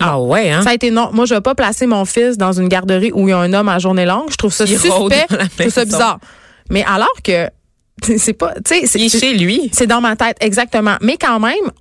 Ah 0.00 0.20
ouais, 0.20 0.50
hein? 0.50 0.62
Ça 0.62 0.70
a 0.70 0.74
été 0.74 0.90
non. 0.90 1.10
Moi, 1.12 1.26
je 1.26 1.34
vais 1.34 1.40
pas 1.40 1.56
placer 1.56 1.86
mon 1.86 2.04
fils 2.04 2.38
dans 2.38 2.52
une 2.52 2.68
garderie 2.68 3.10
où 3.12 3.26
il 3.26 3.30
y 3.30 3.34
a 3.34 3.38
un 3.38 3.52
homme 3.52 3.68
à 3.68 3.78
journée 3.78 4.06
longue. 4.06 4.30
Je 4.30 4.36
trouve 4.36 4.52
ça 4.52 4.64
suspect. 4.64 4.88
Je 4.88 5.62
trouve 5.62 5.72
ça 5.72 5.84
bizarre. 5.84 6.18
Mais 6.70 6.84
alors 6.86 7.12
que 7.24 7.48
c'est 8.18 8.32
pas, 8.32 8.54
tu 8.64 8.86
sais, 8.86 8.86
c'est 8.86 9.08
chez 9.08 9.34
lui. 9.34 9.70
C'est 9.72 9.86
dans 9.86 10.00
ma 10.00 10.16
tête, 10.16 10.36
exactement. 10.40 10.96
Mais 11.00 11.16
quand 11.16 11.40
même, 11.40 11.72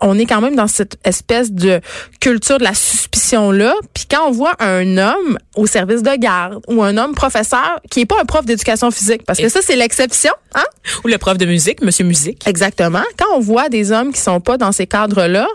on 0.00 0.18
est 0.18 0.26
quand 0.26 0.40
même 0.40 0.56
dans 0.56 0.66
cette 0.66 0.98
espèce 1.04 1.52
de 1.52 1.80
culture 2.20 2.58
de 2.58 2.64
la 2.64 2.74
suspicion-là. 2.74 3.74
Puis 3.94 4.06
quand 4.10 4.28
on 4.28 4.30
voit 4.30 4.54
un 4.60 4.96
homme 4.96 5.38
au 5.56 5.66
service 5.66 6.02
de 6.02 6.14
garde 6.16 6.60
ou 6.68 6.82
un 6.82 6.96
homme 6.96 7.14
professeur 7.14 7.80
qui 7.90 8.00
est 8.00 8.06
pas 8.06 8.20
un 8.20 8.24
prof 8.24 8.44
d'éducation 8.44 8.90
physique, 8.90 9.24
parce 9.24 9.38
que 9.38 9.48
ça, 9.48 9.60
c'est 9.62 9.76
l'exception, 9.76 10.32
hein? 10.54 10.64
Ou 11.04 11.08
le 11.08 11.18
prof 11.18 11.36
de 11.36 11.46
musique, 11.46 11.82
monsieur 11.82 12.04
musique. 12.04 12.46
Exactement. 12.46 13.02
Quand 13.18 13.36
on 13.36 13.40
voit 13.40 13.68
des 13.68 13.92
hommes 13.92 14.12
qui 14.12 14.20
sont 14.20 14.40
pas 14.40 14.56
dans 14.56 14.72
ces 14.72 14.86
cadres-là, 14.86 15.46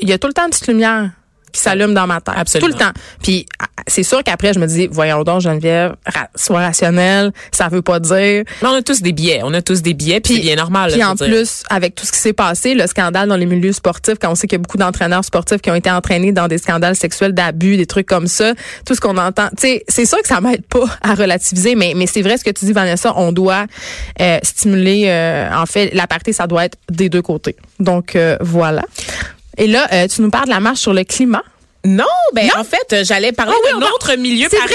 il 0.00 0.08
y 0.08 0.12
a 0.12 0.18
tout 0.18 0.28
le 0.28 0.32
temps 0.32 0.44
une 0.44 0.50
petite 0.50 0.68
lumière 0.68 1.10
qui 1.58 1.64
s'allume 1.64 1.94
dans 1.94 2.06
ma 2.06 2.20
tête. 2.20 2.34
Absolument. 2.36 2.70
Tout 2.70 2.78
le 2.78 2.84
temps. 2.84 2.92
Puis 3.22 3.46
c'est 3.86 4.02
sûr 4.02 4.22
qu'après, 4.22 4.52
je 4.52 4.58
me 4.58 4.66
dis, 4.66 4.88
voyons 4.90 5.22
donc, 5.22 5.40
Geneviève, 5.40 5.96
sois 6.34 6.60
rationnelle, 6.60 7.32
ça 7.52 7.68
veut 7.68 7.82
pas 7.82 8.00
dire. 8.00 8.44
Mais 8.62 8.68
on 8.68 8.74
a 8.74 8.82
tous 8.82 9.02
des 9.02 9.12
billets, 9.12 9.40
on 9.42 9.52
a 9.54 9.62
tous 9.62 9.82
des 9.82 9.94
billets, 9.94 10.20
puis 10.20 10.34
c'est 10.34 10.40
bien 10.40 10.56
normal. 10.56 10.92
Puis 10.92 11.04
en 11.04 11.16
plus, 11.16 11.62
avec 11.70 11.94
tout 11.94 12.06
ce 12.06 12.12
qui 12.12 12.18
s'est 12.18 12.32
passé, 12.32 12.74
le 12.74 12.86
scandale 12.86 13.28
dans 13.28 13.36
les 13.36 13.46
milieux 13.46 13.72
sportifs, 13.72 14.16
quand 14.20 14.30
on 14.30 14.34
sait 14.34 14.46
qu'il 14.46 14.58
y 14.58 14.60
a 14.60 14.62
beaucoup 14.62 14.78
d'entraîneurs 14.78 15.24
sportifs 15.24 15.60
qui 15.60 15.70
ont 15.70 15.74
été 15.74 15.90
entraînés 15.90 16.32
dans 16.32 16.48
des 16.48 16.58
scandales 16.58 16.96
sexuels, 16.96 17.32
d'abus, 17.32 17.76
des 17.76 17.86
trucs 17.86 18.06
comme 18.06 18.26
ça, 18.26 18.54
tout 18.86 18.94
ce 18.94 19.00
qu'on 19.00 19.16
entend, 19.16 19.48
tu 19.50 19.62
sais, 19.62 19.84
c'est 19.88 20.06
sûr 20.06 20.20
que 20.22 20.28
ça 20.28 20.40
m'aide 20.40 20.64
pas 20.66 20.84
à 21.02 21.14
relativiser, 21.14 21.74
mais 21.74 21.92
mais 21.96 22.06
c'est 22.06 22.22
vrai 22.22 22.36
ce 22.36 22.44
que 22.44 22.50
tu 22.50 22.64
dis, 22.64 22.72
Vanessa, 22.72 23.12
on 23.16 23.32
doit 23.32 23.66
euh, 24.20 24.38
stimuler, 24.42 25.04
euh, 25.08 25.50
en 25.52 25.66
fait, 25.66 25.94
la 25.94 26.06
partie, 26.06 26.32
ça 26.32 26.46
doit 26.46 26.66
être 26.66 26.78
des 26.90 27.08
deux 27.08 27.22
côtés. 27.22 27.56
Donc 27.80 28.16
euh, 28.16 28.36
voilà. 28.40 28.82
Et 29.58 29.66
là, 29.66 30.08
tu 30.08 30.22
nous 30.22 30.30
parles 30.30 30.46
de 30.46 30.50
la 30.50 30.60
marche 30.60 30.78
sur 30.78 30.94
le 30.94 31.02
climat. 31.02 31.42
Non, 31.84 32.04
ben 32.32 32.48
en 32.58 32.64
fait, 32.64 33.04
j'allais 33.04 33.30
parler 33.30 33.54
ah 33.56 33.72
d'un 33.72 33.86
autre 33.86 34.16
milieu 34.16 34.48
C'est 34.50 34.58
vrai, 34.58 34.74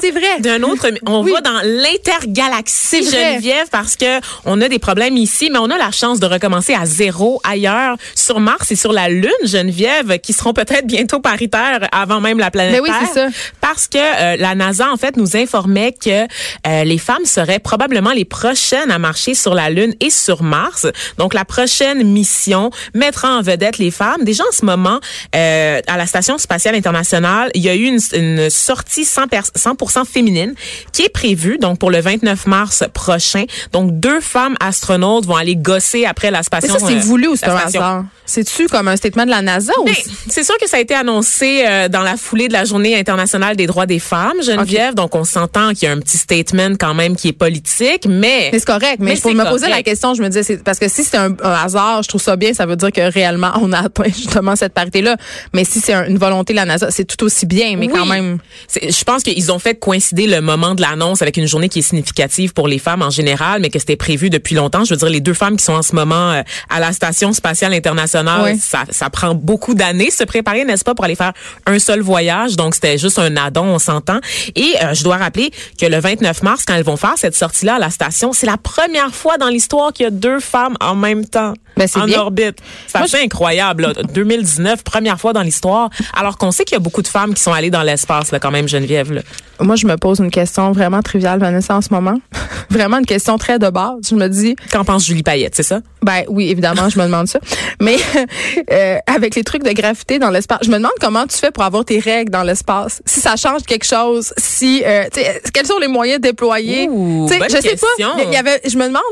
c'est 0.00 0.10
vrai. 0.12 0.38
D'un 0.38 0.62
autre 0.62 0.86
on 1.04 1.22
va 1.22 1.40
dans 1.40 1.60
l'intergalaxie 1.64 3.04
Geneviève 3.04 3.66
parce 3.72 3.96
que 3.96 4.20
on 4.44 4.60
a 4.60 4.68
des 4.68 4.78
problèmes 4.78 5.16
ici 5.16 5.50
mais 5.50 5.58
on 5.58 5.70
a 5.70 5.76
la 5.76 5.90
chance 5.90 6.20
de 6.20 6.26
recommencer 6.26 6.72
à 6.72 6.86
zéro 6.86 7.40
ailleurs 7.42 7.96
sur 8.14 8.38
Mars 8.38 8.70
et 8.70 8.76
sur 8.76 8.92
la 8.92 9.08
lune 9.08 9.30
Geneviève 9.44 10.18
qui 10.20 10.32
seront 10.32 10.52
peut-être 10.52 10.86
bientôt 10.86 11.18
paritaires 11.18 11.88
avant 11.90 12.20
même 12.20 12.38
la 12.38 12.52
planète 12.52 12.80
mais 12.80 12.88
ben 12.88 12.94
oui, 13.00 13.06
c'est 13.08 13.20
ça. 13.20 13.28
Parce 13.60 13.88
que 13.88 13.98
euh, 13.98 14.36
la 14.36 14.54
NASA 14.54 14.90
en 14.92 14.96
fait 14.96 15.16
nous 15.16 15.36
informait 15.36 15.92
que 15.92 16.24
euh, 16.66 16.84
les 16.84 16.98
femmes 16.98 17.24
seraient 17.24 17.58
probablement 17.58 18.12
les 18.12 18.24
prochaines 18.24 18.92
à 18.92 18.98
marcher 18.98 19.34
sur 19.34 19.54
la 19.54 19.70
lune 19.70 19.94
et 20.00 20.10
sur 20.10 20.42
Mars. 20.42 20.86
Donc 21.18 21.34
la 21.34 21.44
prochaine 21.44 22.04
mission 22.04 22.70
mettra 22.94 23.36
en 23.38 23.42
vedette 23.42 23.78
les 23.78 23.90
femmes. 23.90 24.22
Déjà 24.22 24.44
en 24.44 24.52
ce 24.52 24.64
moment 24.64 25.00
euh, 25.34 25.80
à 25.86 25.96
la 25.96 26.06
station 26.06 26.38
spatiale 26.44 26.74
internationale, 26.74 27.50
il 27.54 27.62
y 27.62 27.68
a 27.68 27.74
eu 27.74 27.84
une, 27.84 28.00
une 28.12 28.50
sortie 28.50 29.04
100, 29.04 29.26
100% 29.26 30.04
féminine 30.04 30.54
qui 30.92 31.02
est 31.02 31.08
prévue 31.08 31.58
donc 31.58 31.78
pour 31.78 31.90
le 31.90 32.00
29 32.00 32.46
mars 32.46 32.84
prochain. 32.92 33.44
Donc 33.72 33.98
deux 33.98 34.20
femmes 34.20 34.56
astronautes 34.60 35.26
vont 35.26 35.36
aller 35.36 35.56
gosser 35.56 36.06
après 36.06 36.30
la 36.30 36.42
station. 36.42 36.74
Mais 36.74 36.80
ça 36.80 36.86
c'est 36.86 36.98
voulu 36.98 37.28
ou 37.28 37.36
c'est 37.36 37.46
un 37.46 37.56
hasard? 37.56 38.04
C'est-tu 38.26 38.68
comme 38.68 38.88
un 38.88 38.96
statement 38.96 39.26
de 39.26 39.30
la 39.30 39.42
NASA 39.42 39.72
ou 39.82 39.88
c'est 40.28 40.44
sûr 40.44 40.56
que 40.58 40.68
ça 40.68 40.78
a 40.78 40.80
été 40.80 40.94
annoncé 40.94 41.64
euh, 41.66 41.88
dans 41.88 42.00
la 42.00 42.16
foulée 42.16 42.48
de 42.48 42.54
la 42.54 42.64
Journée 42.64 42.98
internationale 42.98 43.54
des 43.54 43.66
droits 43.66 43.84
des 43.86 43.98
femmes, 43.98 44.42
Geneviève. 44.42 44.94
Donc 44.94 45.14
on 45.14 45.24
s'entend 45.24 45.70
qu'il 45.74 45.88
y 45.88 45.90
a 45.90 45.92
un 45.92 46.00
petit 46.00 46.16
statement 46.16 46.76
quand 46.78 46.94
même 46.94 47.16
qui 47.16 47.28
est 47.28 47.32
politique, 47.32 48.06
mais 48.08 48.24
mais 48.52 48.58
c'est 48.58 48.64
correct. 48.64 48.96
Mais, 49.00 49.16
pour 49.16 49.34
me 49.34 49.44
poser 49.44 49.68
la 49.68 49.82
question, 49.82 50.14
je 50.14 50.22
me 50.22 50.28
disais 50.28 50.58
parce 50.58 50.78
que 50.78 50.88
si 50.88 51.04
c'est 51.04 51.16
un, 51.16 51.34
hasard, 51.42 52.02
je 52.02 52.08
trouve 52.08 52.22
ça 52.22 52.36
bien. 52.36 52.54
Ça 52.54 52.66
veut 52.66 52.76
dire 52.76 52.92
que 52.92 53.12
réellement 53.12 53.52
on 53.60 53.72
a 53.72 53.84
atteint 53.84 54.04
justement 54.04 54.56
cette 54.56 54.72
parité 54.72 55.02
là. 55.02 55.16
Mais 55.52 55.64
si 55.64 55.80
c'est 55.80 55.94
une 55.94 56.18
volonté 56.18 56.33
de 56.42 56.52
la 56.54 56.64
NASA, 56.64 56.90
c'est 56.90 57.04
tout 57.04 57.24
aussi 57.24 57.46
bien. 57.46 57.76
Mais 57.76 57.88
quand 57.88 58.06
même, 58.06 58.38
je 58.82 59.04
pense 59.04 59.22
qu'ils 59.22 59.52
ont 59.52 59.58
fait 59.58 59.74
coïncider 59.74 60.26
le 60.26 60.40
moment 60.40 60.74
de 60.74 60.80
l'annonce 60.80 61.22
avec 61.22 61.36
une 61.36 61.46
journée 61.46 61.68
qui 61.68 61.80
est 61.80 61.82
significative 61.82 62.52
pour 62.52 62.68
les 62.68 62.78
femmes 62.78 63.02
en 63.02 63.10
général, 63.10 63.60
mais 63.60 63.70
que 63.70 63.78
c'était 63.78 63.96
prévu 63.96 64.30
depuis 64.30 64.54
longtemps. 64.54 64.84
Je 64.84 64.90
veux 64.90 64.98
dire, 64.98 65.10
les 65.10 65.20
deux 65.20 65.34
femmes 65.34 65.56
qui 65.56 65.64
sont 65.64 65.74
en 65.74 65.82
ce 65.82 65.94
moment 65.94 66.32
euh, 66.32 66.42
à 66.70 66.80
la 66.80 66.92
station 66.92 67.32
spatiale 67.32 67.72
internationale, 67.72 68.56
ça, 68.60 68.84
ça 68.90 69.10
prend 69.10 69.34
beaucoup 69.34 69.74
d'années 69.74 70.10
se 70.10 70.24
préparer, 70.24 70.64
n'est-ce 70.64 70.84
pas, 70.84 70.94
pour 70.94 71.04
aller 71.04 71.14
faire 71.14 71.32
un 71.66 71.78
seul 71.78 72.00
voyage. 72.00 72.56
Donc, 72.56 72.74
c'était 72.74 72.98
juste 72.98 73.18
un 73.18 73.36
addon, 73.36 73.64
on 73.64 73.78
s'entend. 73.78 74.20
Et 74.54 74.74
euh, 74.82 74.94
je 74.94 75.04
dois 75.04 75.16
rappeler 75.16 75.50
que 75.80 75.86
le 75.86 75.98
29 75.98 76.42
mars, 76.42 76.64
quand 76.66 76.74
elles 76.74 76.84
vont 76.84 76.96
faire 76.96 77.14
cette 77.16 77.36
sortie-là 77.36 77.76
à 77.76 77.78
la 77.78 77.90
station, 77.90 78.32
c'est 78.32 78.46
la 78.46 78.56
première 78.56 79.14
fois 79.14 79.38
dans 79.38 79.48
l'histoire 79.48 79.92
qu'il 79.92 80.04
y 80.04 80.06
a 80.06 80.10
deux 80.10 80.40
femmes 80.40 80.76
en 80.80 80.94
même 80.94 81.26
temps 81.26 81.54
ben, 81.76 81.88
en 81.96 82.10
orbite. 82.12 82.58
C'est 82.86 83.22
incroyable. 83.22 83.92
2019, 84.12 84.82
première 84.84 85.20
fois 85.20 85.32
dans 85.32 85.42
l'histoire. 85.42 85.90
Alors 86.24 86.38
qu'on 86.38 86.52
sait 86.52 86.64
qu'il 86.64 86.74
y 86.74 86.76
a 86.76 86.80
beaucoup 86.80 87.02
de 87.02 87.06
femmes 87.06 87.34
qui 87.34 87.42
sont 87.42 87.52
allées 87.52 87.68
dans 87.68 87.82
l'espace, 87.82 88.32
là, 88.32 88.40
quand 88.40 88.50
même, 88.50 88.66
Geneviève. 88.66 89.22
Moi, 89.60 89.76
je 89.76 89.86
me 89.86 89.98
pose 89.98 90.20
une 90.20 90.30
question 90.30 90.72
vraiment 90.72 91.02
triviale, 91.02 91.38
Vanessa, 91.38 91.76
en 91.76 91.82
ce 91.82 91.92
moment. 91.92 92.18
vraiment 92.70 92.96
une 92.96 93.04
question 93.04 93.36
très 93.36 93.58
de 93.58 93.68
base. 93.68 94.08
Je 94.08 94.14
me 94.14 94.26
dis. 94.28 94.56
Qu'en 94.72 94.86
pense 94.86 95.04
Julie 95.04 95.22
Payette, 95.22 95.54
c'est 95.54 95.62
ça? 95.62 95.80
Ben 96.00 96.22
oui, 96.28 96.48
évidemment, 96.48 96.88
je 96.88 96.98
me 96.98 97.04
demande 97.04 97.28
ça. 97.28 97.40
Mais 97.78 97.96
euh, 98.72 98.96
avec 99.06 99.34
les 99.34 99.44
trucs 99.44 99.64
de 99.64 99.72
gravité 99.72 100.18
dans 100.18 100.30
l'espace, 100.30 100.60
je 100.62 100.70
me 100.70 100.76
demande 100.76 100.94
comment 100.98 101.26
tu 101.26 101.36
fais 101.36 101.50
pour 101.50 101.62
avoir 101.62 101.84
tes 101.84 101.98
règles 101.98 102.30
dans 102.30 102.42
l'espace. 102.42 103.02
Si 103.04 103.20
ça 103.20 103.36
change 103.36 103.64
quelque 103.64 103.84
chose, 103.84 104.32
si 104.38 104.82
euh, 104.86 105.04
quels 105.52 105.66
sont 105.66 105.78
les 105.78 105.88
moyens 105.88 106.22
déployés? 106.22 106.88
Ouh, 106.88 107.26
bonne 107.28 107.38
je 107.50 107.60
sais 107.60 107.76
pas. 107.76 107.86
Il 107.98 108.32
y 108.32 108.36
avait, 108.36 108.62
je 108.66 108.78
me 108.78 108.86
demande. 108.86 109.02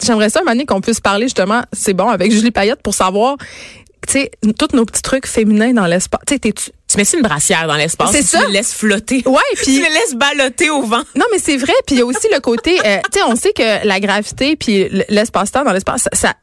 J'aimerais 0.00 0.30
ça, 0.30 0.44
Mané, 0.44 0.64
qu'on 0.64 0.80
puisse 0.80 1.00
parler 1.00 1.24
justement. 1.24 1.62
C'est 1.72 1.92
bon 1.92 2.08
avec 2.08 2.30
Julie 2.30 2.52
Payette 2.52 2.82
pour 2.82 2.94
savoir 2.94 3.36
tu 4.06 4.12
sais, 4.12 4.30
tous 4.58 4.74
nos 4.74 4.84
petits 4.84 5.02
trucs 5.02 5.26
féminins 5.26 5.72
dans 5.72 5.86
l'espace. 5.86 6.20
Tu 6.26 6.34
sais, 6.34 6.52
tu 6.52 6.96
mets 6.96 7.04
une 7.04 7.22
brassière 7.22 7.66
dans 7.66 7.74
l'espace. 7.74 8.12
C'est 8.12 8.22
ça. 8.22 8.40
Tu 8.40 8.46
les 8.46 8.52
laisses 8.52 8.72
flotter? 8.72 9.22
Ouais, 9.26 9.40
puis 9.56 9.64
tu 9.64 9.82
les 9.82 9.88
laisses 9.88 10.14
ballotter 10.14 10.70
au 10.70 10.82
vent. 10.82 11.02
Non, 11.14 11.26
mais 11.32 11.38
c'est 11.38 11.56
vrai. 11.56 11.72
Puis 11.86 11.96
il 11.96 11.98
y 11.98 12.02
a 12.02 12.06
aussi 12.06 12.28
le 12.32 12.40
côté, 12.40 12.78
euh, 12.84 12.98
tu 13.12 13.18
sais, 13.18 13.24
on 13.26 13.36
sait 13.36 13.52
que 13.52 13.86
la 13.86 14.00
gravité 14.00 14.56
puis 14.56 14.88
l'espace-temps 15.08 15.64
dans 15.64 15.72
l'espace, 15.72 16.02
ça, 16.02 16.10
ça 16.12 16.34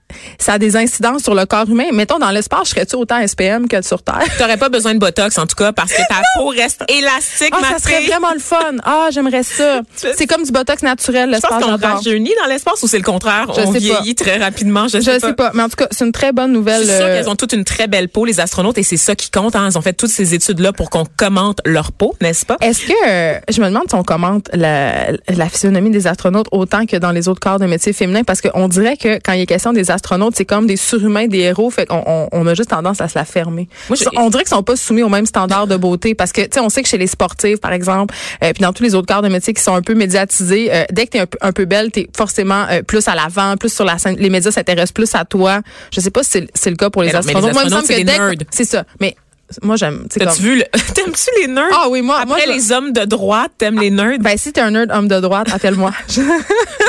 a 0.53 0.59
des 0.59 0.75
incidences 0.75 1.23
sur 1.23 1.35
le 1.35 1.45
corps 1.45 1.69
humain. 1.69 1.85
Mettons, 1.91 2.19
dans 2.19 2.31
l'espace, 2.31 2.69
serais-tu 2.69 2.95
autant 2.95 3.25
SPM 3.25 3.67
que 3.67 3.81
sur 3.81 4.01
Terre? 4.01 4.23
T'aurais 4.37 4.57
pas 4.57 4.69
besoin 4.69 4.93
de 4.93 4.99
Botox, 4.99 5.37
en 5.37 5.47
tout 5.47 5.55
cas, 5.55 5.71
parce 5.71 5.91
que 5.91 6.01
ta 6.07 6.21
peau 6.37 6.47
reste 6.47 6.83
élastique, 6.87 7.53
ah, 7.53 7.73
Ça 7.73 7.79
serait 7.79 8.05
vraiment 8.05 8.33
le 8.33 8.39
fun. 8.39 8.57
Ah, 8.83 9.07
j'aimerais 9.11 9.43
ça. 9.43 9.81
C'est 9.95 10.27
comme 10.27 10.43
du 10.43 10.51
Botox 10.51 10.83
naturel, 10.83 11.29
l'espace. 11.29 11.51
Je 11.59 11.65
pense 11.65 11.81
qu'on 11.81 11.87
rajeunit 11.87 12.33
dans 12.41 12.49
l'espace 12.49 12.81
ou 12.83 12.87
c'est 12.87 12.97
le 12.97 13.03
contraire? 13.03 13.47
on 13.55 13.71
vieillit 13.71 14.15
très 14.15 14.37
rapidement, 14.37 14.87
je, 14.87 14.99
sais, 14.99 15.19
sais 15.19 15.33
pas. 15.33 15.51
Mais 15.53 15.63
en 15.63 15.69
tout 15.69 15.75
cas, 15.75 15.87
c'est 15.91 16.05
une 16.05 16.11
très 16.11 16.31
bonne 16.31 16.51
nouvelle. 16.51 16.81
Je 16.81 16.91
suis 16.91 17.01
euh, 17.01 17.15
qu'elles 17.15 17.29
ont 17.29 17.35
toutes 17.35 17.53
une 17.53 17.63
très 17.63 17.87
belle 17.87 18.09
peau, 18.09 18.25
les 18.25 18.39
astronautes, 18.39 18.77
et 18.77 18.83
c'est 18.83 18.97
ça 18.97 19.15
qui 19.15 19.31
compte. 19.31 19.55
Hein. 19.55 19.67
Elles 19.67 19.77
ont 19.77 19.81
fait 19.81 19.93
toutes 19.93 20.09
ces 20.09 20.33
études-là 20.33 20.73
pour 20.73 20.89
qu'on 20.89 21.05
commente 21.17 21.59
leur 21.65 21.91
peau, 21.91 22.15
n'est-ce 22.21 22.45
pas? 22.45 22.57
Est-ce 22.61 22.87
que, 22.87 22.93
euh, 23.07 23.39
je 23.49 23.61
me 23.61 23.67
demande 23.67 23.89
si 23.89 23.95
on 23.95 24.03
commente 24.03 24.49
la, 24.53 25.11
la 25.29 25.49
physionomie 25.49 25.91
des 25.91 26.07
astronautes 26.07 26.47
autant 26.51 26.85
que 26.85 26.97
dans 26.97 27.11
les 27.11 27.27
autres 27.27 27.39
corps 27.39 27.59
de 27.59 27.65
métiers 27.65 27.93
féminins, 27.93 28.23
parce 28.23 28.41
qu'on 28.41 28.67
dirait 28.67 28.97
que 28.97 29.19
quand 29.23 29.33
il 29.33 29.41
est 29.41 29.45
question 29.45 29.73
des 29.73 29.91
astronautes, 29.91 30.02
c'est 30.33 30.45
comme 30.45 30.67
des 30.67 30.77
surhumains, 30.77 31.27
des 31.27 31.39
héros, 31.39 31.69
fait 31.69 31.85
qu'on 31.85 32.27
on, 32.31 32.47
a 32.47 32.53
juste 32.53 32.69
tendance 32.69 33.01
à 33.01 33.07
se 33.07 33.17
la 33.17 33.25
fermer. 33.25 33.67
on 34.15 34.29
dirait 34.29 34.43
qu'ils 34.43 34.49
sont 34.49 34.63
pas 34.63 34.75
soumis 34.75 35.03
aux 35.03 35.09
mêmes 35.09 35.25
standards 35.25 35.67
de 35.67 35.77
beauté 35.77 36.15
parce 36.15 36.31
que 36.31 36.41
tu 36.41 36.49
sais 36.53 36.59
on 36.59 36.69
sait 36.69 36.83
que 36.83 36.89
chez 36.89 36.97
les 36.97 37.07
sportifs 37.07 37.59
par 37.59 37.73
exemple, 37.73 38.13
euh, 38.43 38.51
puis 38.53 38.61
dans 38.61 38.73
tous 38.73 38.83
les 38.83 38.95
autres 38.95 39.07
corps 39.07 39.21
de 39.21 39.29
métier 39.29 39.53
qui 39.53 39.61
sont 39.61 39.75
un 39.75 39.81
peu 39.81 39.95
médiatisés, 39.95 40.73
euh, 40.73 40.83
dès 40.91 41.05
que 41.05 41.11
tu 41.11 41.17
es 41.17 41.25
un, 41.41 41.51
peu 41.51 41.65
belle, 41.65 41.91
tu 41.91 42.01
es 42.01 42.09
forcément 42.15 42.65
euh, 42.69 42.81
plus 42.81 43.07
à 43.07 43.15
l'avant, 43.15 43.55
plus 43.57 43.73
sur 43.73 43.85
la 43.85 43.97
scène, 43.97 44.15
les 44.17 44.29
médias 44.29 44.51
s'intéressent 44.51 44.91
plus 44.91 45.13
à 45.15 45.25
toi. 45.25 45.61
Je 45.91 45.99
sais 45.99 46.11
pas 46.11 46.23
si 46.23 46.47
c'est 46.53 46.69
le 46.69 46.75
cas 46.75 46.89
pour 46.89 47.03
les 47.03 47.15
astronautes. 47.15 47.53
Moi, 47.53 47.63
il 47.63 47.65
me 47.65 47.81
semble 47.81 47.87
que 47.87 48.45
c'est 48.51 48.65
ça. 48.65 48.85
Mais 48.99 49.15
moi 49.61 49.75
j'aime 49.75 50.07
t'as-tu 50.09 50.41
vu 50.41 50.55
le... 50.57 50.63
t'aimes-tu 50.93 51.29
les 51.41 51.47
nerds? 51.47 51.69
Ah 51.71 51.87
oui 51.89 52.01
moi 52.01 52.19
après 52.21 52.45
les 52.47 52.71
hommes 52.71 52.91
de 52.91 53.05
droite 53.05 53.51
t'aimes 53.57 53.79
les 53.79 53.89
nerds? 53.89 54.19
Ben 54.19 54.37
si 54.37 54.51
t'es 54.51 54.61
un 54.61 54.71
nerd 54.71 54.91
homme 54.91 55.07
de 55.07 55.19
droite 55.19 55.47
appelle-moi. 55.53 55.91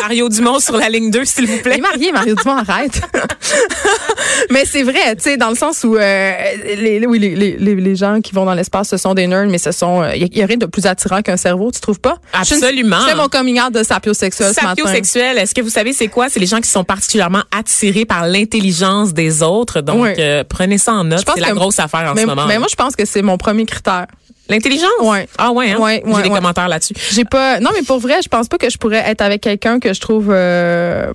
Mario 0.03 0.29
Dumont 0.29 0.59
sur 0.59 0.77
la 0.77 0.89
ligne 0.89 1.11
2 1.11 1.25
s'il 1.25 1.47
vous 1.47 1.59
plaît. 1.59 1.75
Il 1.75 1.79
est 1.79 1.83
marié 1.83 2.13
Mario 2.13 2.35
Dumont 2.35 2.57
arrête. 2.57 3.01
Mais 4.51 4.65
c'est 4.65 4.83
vrai 4.83 5.17
tu 5.17 5.23
sais 5.23 5.37
dans 5.37 5.51
le 5.51 5.57
sens 5.57 5.85
où 5.85 5.97
euh, 5.97 6.33
les, 6.77 7.05
oui 7.07 7.19
les, 7.19 7.35
les, 7.35 7.75
les, 7.75 7.97
gens 7.97 8.21
qui 8.21 8.33
vont 8.33 8.45
dans 8.45 8.55
l'espace 8.55 8.89
ce 8.89 8.97
sont 8.97 9.15
des 9.15 9.27
nerds 9.27 9.47
mais 9.49 9.59
ce 9.59 9.73
sont 9.73 10.03
il 10.15 10.25
euh, 10.25 10.29
y, 10.33 10.43
a 10.43 10.47
rien 10.47 10.57
de 10.57 10.67
plus 10.67 10.87
attirant 10.87 11.23
qu'un 11.23 11.37
cerveau 11.37 11.71
tu 11.71 11.81
trouves 11.81 12.01
pas? 12.01 12.19
Absolument. 12.33 12.99
c'est 13.07 13.15
mon 13.15 13.29
coming 13.29 13.61
out 13.61 13.73
de 13.73 13.83
sapiosexuel 13.83 14.53
sapiosexuel 14.53 15.39
est-ce 15.39 15.55
que 15.55 15.61
vous 15.61 15.71
savez 15.71 15.93
c'est 15.93 16.09
quoi? 16.09 16.29
C'est 16.29 16.41
les 16.41 16.47
gens 16.47 16.61
qui 16.61 16.69
sont 16.69 16.85
particulièrement 16.85 17.43
attirés 17.57 18.05
par 18.05 18.27
l'intelligence 18.27 19.13
des 19.13 19.43
autres. 19.43 19.81
Donc 19.81 20.07
euh, 20.19 20.45
prenez 20.49 20.79
ça 20.79 20.93
en 20.93 21.05
note. 21.05 21.25
C'est 21.35 21.41
la 21.41 21.53
grosse 21.53 21.79
affaire 21.79 22.13
en 22.13 22.17
ce 22.17 22.27
moment 22.27 22.47
mais 22.55 22.59
moi 22.61 22.69
je 22.71 22.77
pense 22.77 22.97
que 22.97 23.05
c'est 23.05 23.23
mon 23.23 23.37
premier 23.39 23.67
critère. 23.67 24.07
L'intelligence? 24.49 24.91
Ouais. 25.01 25.27
Ah 25.39 25.53
ouais, 25.53 25.73
hein? 25.73 25.79
ouais, 25.79 26.03
J'ai 26.07 26.23
des 26.23 26.29
commentaires 26.31 26.69
là-dessus. 26.69 26.95
J'ai 27.13 27.25
pas. 27.25 27.61
Non, 27.61 27.71
mais 27.75 27.83
pour 27.83 27.99
vrai, 27.99 28.21
je 28.23 28.29
pense 28.29 28.47
pas 28.47 28.59
que 28.59 28.69
je 28.69 28.77
pourrais 28.77 29.03
être 29.07 29.23
avec 29.23 29.41
quelqu'un 29.41 29.81
que 29.81 29.95
je 29.95 30.01
trouve. 30.01 30.29
Euh, 30.31 31.13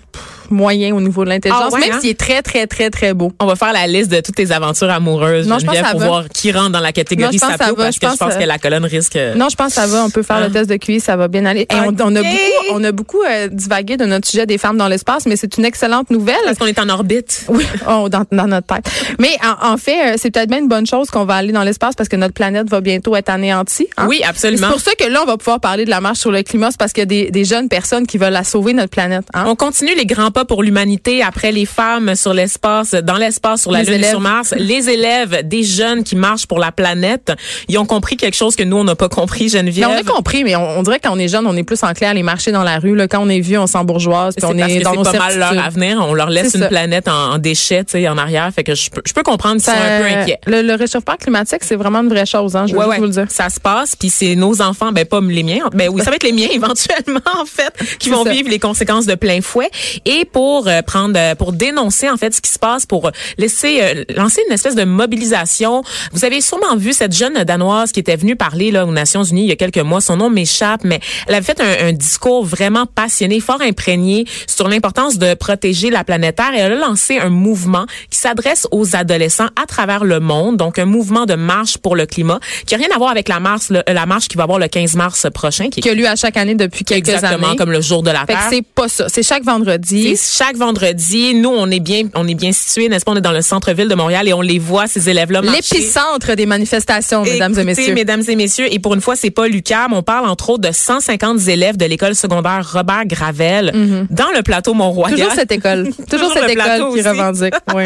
moyen 0.51 0.95
au 0.95 1.01
niveau 1.01 1.23
de 1.23 1.29
l'intelligence, 1.29 1.73
ah 1.75 1.79
même 1.79 1.91
hein? 1.91 1.99
s'il 2.01 2.09
est 2.09 2.19
très, 2.19 2.41
très, 2.41 2.67
très, 2.67 2.89
très 2.89 3.13
beau. 3.13 3.31
On 3.39 3.45
va 3.45 3.55
faire 3.55 3.73
la 3.73 3.87
liste 3.87 4.11
de 4.11 4.19
toutes 4.19 4.35
tes 4.35 4.51
aventures 4.51 4.89
amoureuses. 4.89 5.47
Non, 5.47 5.59
je 5.59 5.65
pense 5.65 5.77
pour 5.91 5.99
voir 5.99 6.29
qui 6.29 6.51
rentre 6.51 6.71
dans 6.71 6.79
la 6.79 6.91
catégorie 6.91 7.37
non, 7.41 7.49
sapio, 7.49 7.75
parce 7.75 7.95
je 7.95 7.99
que 7.99 8.05
pense 8.05 8.15
je 8.15 8.25
pense 8.25 8.35
que 8.35 8.43
la 8.43 8.57
colonne 8.57 8.85
risque. 8.85 9.17
Non, 9.35 9.49
je 9.49 9.55
pense 9.55 9.67
que 9.67 9.81
ça 9.81 9.87
va. 9.87 10.03
On 10.03 10.09
peut 10.09 10.23
faire 10.23 10.39
le 10.39 10.47
ah. 10.47 10.49
test 10.49 10.69
de 10.69 10.75
QI, 10.75 10.99
ça 10.99 11.15
va 11.15 11.27
bien 11.27 11.45
aller. 11.45 11.61
Et 11.61 11.75
on, 11.75 12.15
a 12.15 12.21
beaucoup, 12.21 12.37
on 12.71 12.83
a 12.83 12.91
beaucoup 12.91 13.21
euh, 13.23 13.47
divagué 13.47 13.97
de 13.97 14.05
notre 14.05 14.27
sujet 14.27 14.45
des 14.45 14.57
femmes 14.57 14.77
dans 14.77 14.87
l'espace, 14.87 15.25
mais 15.25 15.35
c'est 15.35 15.57
une 15.57 15.65
excellente 15.65 16.09
nouvelle. 16.09 16.35
Parce 16.45 16.57
qu'on 16.57 16.65
est 16.65 16.79
en 16.79 16.89
orbite. 16.89 17.45
Oui, 17.47 17.65
oh, 17.89 18.09
dans, 18.09 18.25
dans, 18.31 18.47
notre 18.47 18.67
tête. 18.67 18.89
Mais 19.19 19.37
en, 19.61 19.77
fait, 19.77 20.13
euh, 20.13 20.15
c'est 20.17 20.31
peut-être 20.31 20.49
bien 20.49 20.59
une 20.59 20.67
bonne 20.67 20.87
chose 20.87 21.09
qu'on 21.09 21.25
va 21.25 21.35
aller 21.35 21.51
dans 21.51 21.63
l'espace 21.63 21.95
parce 21.95 22.09
que 22.09 22.15
notre 22.15 22.33
planète 22.33 22.69
va 22.69 22.81
bientôt 22.81 23.15
être 23.15 23.29
anéantie. 23.29 23.87
Hein? 23.97 24.07
Oui, 24.07 24.21
absolument. 24.27 24.67
C'est 24.67 24.73
pour 24.73 24.81
ça 24.81 24.91
que 24.99 25.05
là, 25.05 25.21
on 25.23 25.25
va 25.25 25.37
pouvoir 25.37 25.59
parler 25.59 25.85
de 25.85 25.89
la 25.89 26.01
marche 26.01 26.19
sur 26.19 26.31
le 26.31 26.43
climat, 26.43 26.71
c'est 26.71 26.79
parce 26.79 26.93
qu'il 26.93 27.01
y 27.01 27.03
a 27.03 27.05
des, 27.05 27.31
des, 27.31 27.45
jeunes 27.45 27.69
personnes 27.69 28.05
qui 28.05 28.17
veulent 28.17 28.33
la 28.33 28.43
sauver, 28.43 28.73
notre 28.73 28.89
planète. 28.89 29.25
Hein? 29.33 29.45
On 29.47 29.55
continue 29.55 29.95
les 29.95 30.05
grands 30.05 30.31
pas 30.31 30.38
pour 30.45 30.63
l'humanité 30.63 31.23
après 31.23 31.51
les 31.51 31.65
femmes 31.65 32.15
sur 32.15 32.33
l'espace, 32.33 32.91
dans 32.91 33.17
l'espace, 33.17 33.61
sur 33.61 33.71
la 33.71 33.83
Lune 33.83 34.03
et 34.03 34.09
sur 34.09 34.19
Mars, 34.19 34.53
les 34.57 34.89
élèves, 34.89 35.41
des 35.43 35.63
jeunes 35.63 36.03
qui 36.03 36.15
marchent 36.15 36.47
pour 36.47 36.59
la 36.59 36.71
planète, 36.71 37.31
ils 37.67 37.77
ont 37.77 37.85
compris 37.85 38.17
quelque 38.17 38.35
chose 38.35 38.55
que 38.55 38.63
nous, 38.63 38.77
on 38.77 38.83
n'a 38.83 38.95
pas 38.95 39.09
compris, 39.09 39.49
Geneviève. 39.49 39.89
Mais 39.89 39.95
on 39.95 39.99
a 39.99 40.03
compris, 40.03 40.43
mais 40.43 40.55
on, 40.55 40.83
dirait 40.83 40.99
quand 40.99 41.13
on 41.13 41.19
est 41.19 41.27
jeune, 41.27 41.45
on 41.47 41.55
est 41.55 41.63
plus 41.63 41.83
en 41.83 41.93
clair 41.93 42.09
à 42.09 42.11
aller 42.11 42.23
marcher 42.23 42.51
dans 42.51 42.63
la 42.63 42.79
rue. 42.79 42.95
Là. 42.95 43.07
Quand 43.07 43.21
on 43.21 43.29
est 43.29 43.39
vieux, 43.39 43.59
on 43.59 43.67
sent 43.67 43.83
bourgeoise. 43.83 44.35
Puis 44.35 44.45
on 44.45 44.57
est, 44.57 44.79
dans 44.79 45.03
c'est 45.03 45.11
pas 45.11 45.17
mal 45.17 45.39
leur 45.39 45.65
avenir. 45.65 46.05
On 46.07 46.13
leur 46.13 46.29
laisse 46.29 46.53
une 46.55 46.67
planète 46.67 47.07
en, 47.07 47.37
déchets, 47.37 47.83
tu 47.83 47.91
sais, 47.91 48.07
en 48.07 48.17
arrière. 48.17 48.49
Fait 48.53 48.63
que 48.63 48.75
je 48.75 48.89
peux, 48.89 49.01
je 49.05 49.13
peux 49.13 49.23
comprendre 49.23 49.55
qu'ils 49.55 49.63
sont 49.63 49.71
un 49.71 50.01
peu 50.01 50.05
inquiets. 50.05 50.39
Le, 50.45 50.75
réchauffement 50.75 51.15
climatique, 51.15 51.61
c'est 51.61 51.75
vraiment 51.75 51.99
une 51.99 52.09
vraie 52.09 52.25
chose, 52.25 52.55
hein, 52.55 52.65
je 52.67 52.75
veux 52.75 52.83
vous 52.83 53.03
le 53.03 53.09
dire. 53.09 53.25
Ça 53.29 53.49
se 53.49 53.59
passe, 53.59 53.95
puis 53.95 54.09
c'est 54.09 54.35
nos 54.35 54.61
enfants, 54.61 54.91
ben 54.91 55.05
pas 55.05 55.19
les 55.21 55.43
miens. 55.43 55.69
Ben 55.73 55.89
oui, 55.89 56.01
ça 56.03 56.09
va 56.09 56.15
être 56.15 56.23
les 56.23 56.31
miens 56.31 56.47
éventuellement, 56.51 57.19
en 57.39 57.45
fait, 57.45 57.73
qui 57.99 58.09
vont 58.09 58.23
vivre 58.23 58.49
les 58.49 58.59
conséquences 58.59 59.05
de 59.05 59.15
plein 59.15 59.41
fouet. 59.41 59.69
Et 60.05 60.25
pour 60.31 60.67
euh, 60.67 60.81
prendre, 60.81 61.35
pour 61.35 61.53
dénoncer 61.53 62.09
en 62.09 62.17
fait 62.17 62.33
ce 62.33 62.41
qui 62.41 62.51
se 62.51 62.59
passe 62.59 62.85
pour 62.85 63.11
laisser 63.37 63.79
euh, 63.81 64.03
lancer 64.15 64.41
une 64.47 64.53
espèce 64.53 64.75
de 64.75 64.83
mobilisation. 64.83 65.83
Vous 66.13 66.25
avez 66.25 66.41
sûrement 66.41 66.75
vu 66.75 66.93
cette 66.93 67.15
jeune 67.15 67.43
danoise 67.43 67.91
qui 67.91 67.99
était 67.99 68.15
venue 68.15 68.35
parler 68.35 68.71
là 68.71 68.85
aux 68.85 68.91
Nations 68.91 69.23
Unies 69.23 69.43
il 69.43 69.49
y 69.49 69.51
a 69.51 69.55
quelques 69.55 69.77
mois. 69.77 70.01
Son 70.01 70.17
nom 70.17 70.29
m'échappe, 70.29 70.83
mais 70.83 70.99
elle 71.27 71.35
avait 71.35 71.45
fait 71.45 71.61
un, 71.61 71.87
un, 71.87 71.93
discours 71.93 72.45
vraiment 72.45 72.85
passionné, 72.85 73.39
fort 73.39 73.61
imprégné 73.61 74.25
sur 74.47 74.67
l'importance 74.67 75.17
de 75.17 75.33
protéger 75.33 75.89
la 75.89 76.03
planète 76.03 76.37
Terre 76.37 76.53
et 76.53 76.59
elle 76.59 76.73
a 76.73 76.75
lancé 76.75 77.17
un 77.17 77.29
mouvement 77.29 77.85
qui 78.09 78.19
s'adresse 78.19 78.67
aux 78.71 78.95
adolescents 78.95 79.49
à 79.61 79.65
travers 79.65 80.03
le 80.03 80.19
monde, 80.19 80.57
donc 80.57 80.79
un 80.79 80.85
mouvement 80.85 81.25
de 81.25 81.35
marche 81.35 81.77
pour 81.77 81.95
le 81.95 82.05
climat 82.05 82.39
qui 82.65 82.75
a 82.75 82.77
rien 82.77 82.89
à 82.93 82.97
voir 82.97 83.11
avec 83.11 83.27
la 83.27 83.39
marche 83.39 83.69
la 83.69 84.05
marche 84.05 84.27
qui 84.27 84.37
va 84.37 84.43
avoir 84.43 84.59
le 84.59 84.67
15 84.67 84.95
mars 84.95 85.27
prochain 85.33 85.69
qui, 85.69 85.81
qui 85.81 85.89
a 85.89 85.93
lieu 85.93 86.07
à 86.07 86.15
chaque 86.15 86.37
année 86.37 86.55
depuis 86.55 86.85
quelques 86.85 87.09
Exactement, 87.09 87.47
années. 87.47 87.55
comme 87.55 87.71
le 87.71 87.81
jour 87.81 88.03
de 88.03 88.11
la 88.11 88.25
Terre. 88.25 88.47
C'est 88.49 88.65
pas 88.65 88.87
ça, 88.87 89.09
c'est 89.09 89.23
chaque 89.23 89.43
vendredi. 89.43 90.15
Chaque 90.19 90.57
vendredi, 90.57 91.33
nous, 91.33 91.49
on 91.49 91.69
est 91.71 91.79
bien, 91.79 92.03
on 92.15 92.27
est 92.27 92.35
bien 92.35 92.51
situé, 92.51 92.89
n'est-ce 92.89 93.05
pas? 93.05 93.11
On 93.11 93.15
est 93.15 93.21
dans 93.21 93.31
le 93.31 93.41
centre-ville 93.41 93.87
de 93.87 93.95
Montréal 93.95 94.27
et 94.27 94.33
on 94.33 94.41
les 94.41 94.59
voit, 94.59 94.87
ces 94.87 95.09
élèves-là 95.09 95.41
L'épicentre 95.41 96.35
des 96.35 96.45
manifestations, 96.45 97.23
mesdames 97.23 97.57
et 97.57 97.63
messieurs. 97.63 97.93
mesdames 97.93 98.23
et 98.27 98.35
messieurs. 98.35 98.67
Et 98.71 98.79
pour 98.79 98.93
une 98.93 99.01
fois, 99.01 99.15
c'est 99.15 99.31
pas 99.31 99.47
l'UQAM. 99.47 99.93
On 99.93 100.03
parle, 100.03 100.27
entre 100.27 100.49
autres, 100.51 100.67
de 100.67 100.73
150 100.73 101.47
élèves 101.47 101.77
de 101.77 101.85
l'école 101.85 102.15
secondaire 102.15 102.67
Robert 102.73 103.05
Gravel 103.05 103.71
mm-hmm. 103.73 104.07
dans 104.09 104.31
le 104.35 104.41
plateau 104.43 104.73
Mont-Royal. 104.73 105.17
Toujours 105.17 105.33
cette 105.33 105.51
école. 105.51 105.89
Toujours, 106.09 106.31
cette 106.33 106.49
école 106.49 106.93
qui 106.93 107.01
revendique. 107.01 107.53
Oui. 107.75 107.83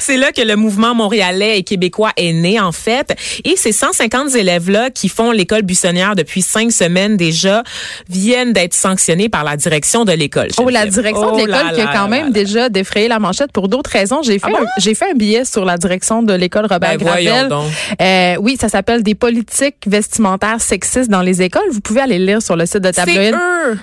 c'est 0.00 0.16
là 0.16 0.32
que 0.32 0.42
le 0.42 0.56
mouvement 0.56 0.94
montréalais 0.94 1.58
et 1.58 1.62
québécois 1.62 2.10
est 2.16 2.32
né, 2.32 2.58
en 2.58 2.72
fait. 2.72 3.14
Et 3.44 3.56
ces 3.56 3.72
150 3.72 4.34
élèves-là 4.34 4.90
qui 4.90 5.08
font 5.08 5.30
l'école 5.30 5.62
buissonnière 5.62 6.16
depuis 6.16 6.42
cinq 6.42 6.72
semaines 6.72 7.16
déjà 7.16 7.62
viennent 8.08 8.52
d'être 8.52 8.74
sanctionnés 8.74 9.28
par 9.28 9.44
la 9.44 9.56
direction 9.56 10.04
de 10.04 10.12
l'école. 10.12 10.48
Oh, 10.58 10.68
la 10.68 10.86
direction 10.86 11.36
de 11.36 11.42
oh 11.42 11.46
qui 11.74 11.80
a 11.80 11.92
quand 11.92 12.08
même 12.08 12.32
déjà 12.32 12.68
défrayé 12.68 13.08
la 13.08 13.18
manchette 13.18 13.52
pour 13.52 13.68
d'autres 13.68 13.90
raisons. 13.90 14.22
J'ai 14.22 14.38
ah 14.42 14.48
fait, 14.48 14.54
j'ai 14.78 14.94
fait 14.94 15.10
un 15.12 15.14
billet 15.14 15.44
sur 15.44 15.64
la 15.64 15.76
direction 15.76 16.22
de 16.22 16.32
l'école 16.34 16.66
Robert 16.66 16.98
ben, 16.98 17.04
Gravel. 17.04 17.48
Euh, 18.00 18.36
oui, 18.40 18.56
ça 18.60 18.68
s'appelle 18.68 19.02
des 19.02 19.14
politiques 19.14 19.84
vestimentaires 19.86 20.60
sexistes 20.60 21.10
dans 21.10 21.22
les 21.22 21.42
écoles. 21.42 21.68
Vous 21.72 21.80
pouvez 21.80 22.00
aller 22.00 22.18
lire 22.18 22.42
sur 22.42 22.56
le 22.56 22.66
site 22.66 22.78
de 22.78 22.90
Tabloïd. 22.90 23.34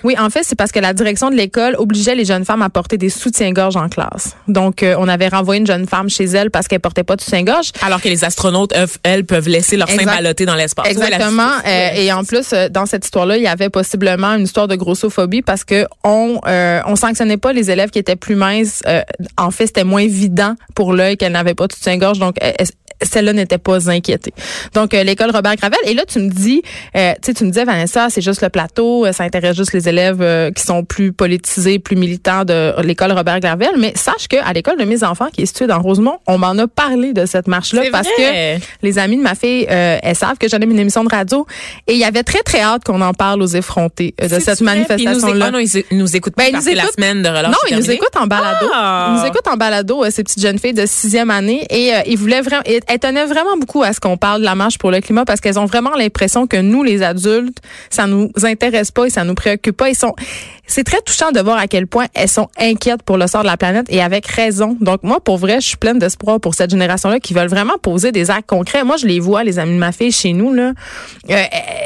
Oui, 0.04 0.16
en 0.20 0.30
fait, 0.30 0.44
c'est 0.44 0.56
parce 0.56 0.72
que 0.72 0.80
la 0.80 0.94
direction 0.94 1.30
de 1.30 1.36
l'école 1.36 1.76
obligeait 1.78 2.16
les 2.16 2.26
jeunes 2.26 2.46
femmes 2.46 2.62
à 2.62 2.70
porter 2.70 2.98
des 2.98 3.10
soutiens-gorge 3.10 3.76
en 3.76 3.90
classe. 3.90 4.36
Donc, 4.48 4.84
euh, 4.84 4.96
on 5.00 5.08
avait 5.08 5.28
renvoyé 5.28 5.62
une 5.62 5.68
jeune 5.68 5.88
femme 5.88 6.10
chez 6.10 6.26
elle 6.26 6.52
parce 6.52 6.68
qu'elle 6.68 6.80
portait 6.80 7.04
pas 7.04 7.16
de 7.16 7.22
soutien-gorge. 7.22 7.72
Alors 7.86 8.02
que 8.02 8.10
les 8.10 8.24
astronautes, 8.24 8.74
elles, 9.04 9.26
peuvent 9.26 9.50
laisser 9.50 9.78
leur 9.78 9.90
sein 9.90 10.04
balloter 10.04 10.46
dans 10.46 10.56
l'espace. 10.56 10.88
Exactement. 10.88 11.52
Euh, 11.66 11.90
et 11.96 12.12
en 12.12 12.24
plus, 12.24 12.54
dans 12.72 12.86
cette 12.86 13.06
histoire-là, 13.06 13.38
il 13.38 13.44
y 13.44 13.48
avait 13.48 13.70
possiblement 13.70 14.34
une 14.36 14.44
histoire 14.44 14.68
de 14.68 14.76
grossophobie 14.76 15.42
parce 15.42 15.64
que 15.64 15.86
on 16.04 16.40
on 16.46 16.96
sanctionnait 16.96 17.38
pas 17.38 17.54
les 17.54 17.67
élèves 17.70 17.90
qui 17.90 18.00
étaient 18.00 18.16
plus 18.16 18.36
minces. 18.36 18.84
en 19.38 19.52
fait, 19.52 19.68
c'était 19.68 19.84
moins 19.84 20.02
évident 20.02 20.56
pour 20.76 20.94
l'œil 20.94 21.18
qu'elles 21.18 21.32
n'avaient 21.32 21.56
pas 21.56 21.68
de 21.68 21.74
soutien-gorge. 21.74 22.20
Donc, 22.20 22.38
celle-là 23.02 23.34
n'était 23.34 23.58
pas 23.58 23.90
inquiétée. 23.90 24.34
Donc 24.74 24.94
euh, 24.94 25.04
l'école 25.04 25.32
Robert 25.32 25.56
Gravel 25.56 25.78
et 25.86 25.94
là 25.94 26.04
tu 26.08 26.20
me 26.20 26.30
dis 26.30 26.62
euh, 26.96 27.14
tu 27.22 27.28
sais 27.28 27.34
tu 27.34 27.44
me 27.44 27.50
disais 27.50 27.66
Vanessa, 27.66 28.08
c'est 28.10 28.22
juste 28.22 28.42
le 28.42 28.50
plateau, 28.50 29.06
euh, 29.06 29.12
ça 29.12 29.24
intéresse 29.24 29.56
juste 29.56 29.74
les 29.74 29.88
élèves 29.88 30.52
qui 30.54 30.64
sont 30.64 30.84
plus 30.84 31.14
politisés, 31.14 31.80
plus 31.80 31.96
militants 31.96 32.44
de 32.44 32.74
l'école 32.82 33.12
Robert 33.12 33.40
Gravel, 33.40 33.72
mais 33.78 33.94
sache 33.96 34.28
que 34.28 34.38
à 34.38 34.54
l'école 34.54 34.78
de 34.78 34.86
mes 34.86 35.04
enfants 35.04 35.28
qui 35.32 35.44
est 35.44 35.46
située 35.46 35.68
dans 35.68 35.82
Rosemont, 35.82 36.20
on 36.28 36.38
m'en 36.38 36.58
a 36.58 36.68
parlé 36.68 37.14
de 37.14 37.26
cette 37.26 37.48
marche 37.48 37.74
là 37.74 37.84
parce 37.92 38.08
que 38.08 38.58
les 38.82 39.00
amis 39.00 39.18
de 39.18 39.24
ma 39.24 39.36
fille 39.36 39.66
elles 39.70 40.16
savent 40.16 40.38
que 40.38 40.48
j'anime 40.48 40.72
une 40.72 40.80
émission 40.80 41.04
de 41.04 41.10
radio 41.10 41.46
et 41.88 41.94
il 41.94 42.00
y 42.00 42.04
avait 42.04 42.24
très 42.24 42.42
très 42.42 42.62
hâte 42.62 42.84
qu'on 42.84 43.02
en 43.02 43.14
parle 43.14 43.42
aux 43.42 43.48
effrontés 43.48 44.16
de 44.20 44.40
cette 44.40 44.62
manifestation 44.62 45.34
là. 45.34 45.52
non, 45.52 45.60
ils 45.60 45.84
nous 45.92 46.16
écoutent 46.16 46.36
pas 46.36 46.50
ben, 46.52 46.62
la 46.76 46.88
semaine 46.88 47.22
de 47.22 47.30
relâche. 47.30 47.56
Ils 47.70 47.78
nous 47.78 47.92
écoutent 47.92 48.16
en 48.16 48.28
balado. 48.28 48.68
Ah! 48.74 49.10
Ils 49.10 49.22
nous 49.22 49.28
écoutent 49.28 49.48
en 49.48 49.58
balado 49.58 50.04
ces 50.10 50.24
petites 50.24 50.42
jeunes 50.42 50.60
filles 50.60 50.74
de 50.74 50.86
sixième 50.86 51.32
année 51.32 51.66
et 51.70 51.92
ils 52.08 52.18
voulaient 52.18 52.42
vraiment 52.42 52.64
elles 52.66 53.00
tenaient 53.00 53.26
vraiment 53.26 53.58
beaucoup 53.58 53.84
à 53.84 53.94
ce 53.94 54.00
qu'on 54.00 54.18
parle 54.18 54.42
de 54.42 54.46
la 54.46 54.56
marche 54.56 54.78
pour 54.78 54.92
le 54.92 55.02
climat 55.02 55.26
parce 55.26 55.42
qu'elles 55.42 55.60
ont 55.60 55.66
vraiment 55.66 55.96
l'impression 55.96 56.48
que 56.48 56.58
nous, 56.58 56.84
les 56.84 57.04
adultes, 57.04 57.60
ça 57.90 58.08
nous 58.08 58.32
intéresse 58.44 58.92
pas 58.92 59.06
et 59.06 59.10
ça 59.10 59.24
nous 59.24 59.36
préoccupe 59.36 59.76
pas. 59.76 59.90
Ils 59.90 59.96
sont, 59.96 60.16
c'est 60.68 60.84
très 60.84 61.02
touchant 61.02 61.32
de 61.32 61.40
voir 61.40 61.58
à 61.58 61.68
quel 61.68 61.88
point 61.88 62.08
elles 62.14 62.30
sont 62.30 62.50
inquiètes 62.60 63.02
pour 63.04 63.18
le 63.18 63.28
sort 63.28 63.42
de 63.42 63.48
la 63.48 63.58
planète 63.58 63.88
et 63.90 64.02
avec 64.02 64.28
raison. 64.28 64.78
Donc 64.82 65.04
moi, 65.04 65.20
pour 65.20 65.38
vrai, 65.38 65.62
je 65.62 65.68
suis 65.68 65.78
pleine 65.78 65.98
d'espoir 65.98 66.40
pour 66.40 66.54
cette 66.54 66.70
génération-là 66.70 67.20
qui 67.20 67.34
veulent 67.34 67.48
vraiment 67.48 67.78
poser 67.82 68.12
des 68.12 68.30
actes 68.30 68.48
concrets. 68.48 68.84
Moi, 68.84 68.98
je 68.98 69.08
les 69.08 69.20
vois, 69.20 69.44
les 69.44 69.60
amis 69.60 69.74
de 69.74 69.80
ma 69.80 69.92
fille 69.92 70.12
chez 70.12 70.34
nous 70.34 70.54
là, 70.54 70.74
euh, 71.30 71.44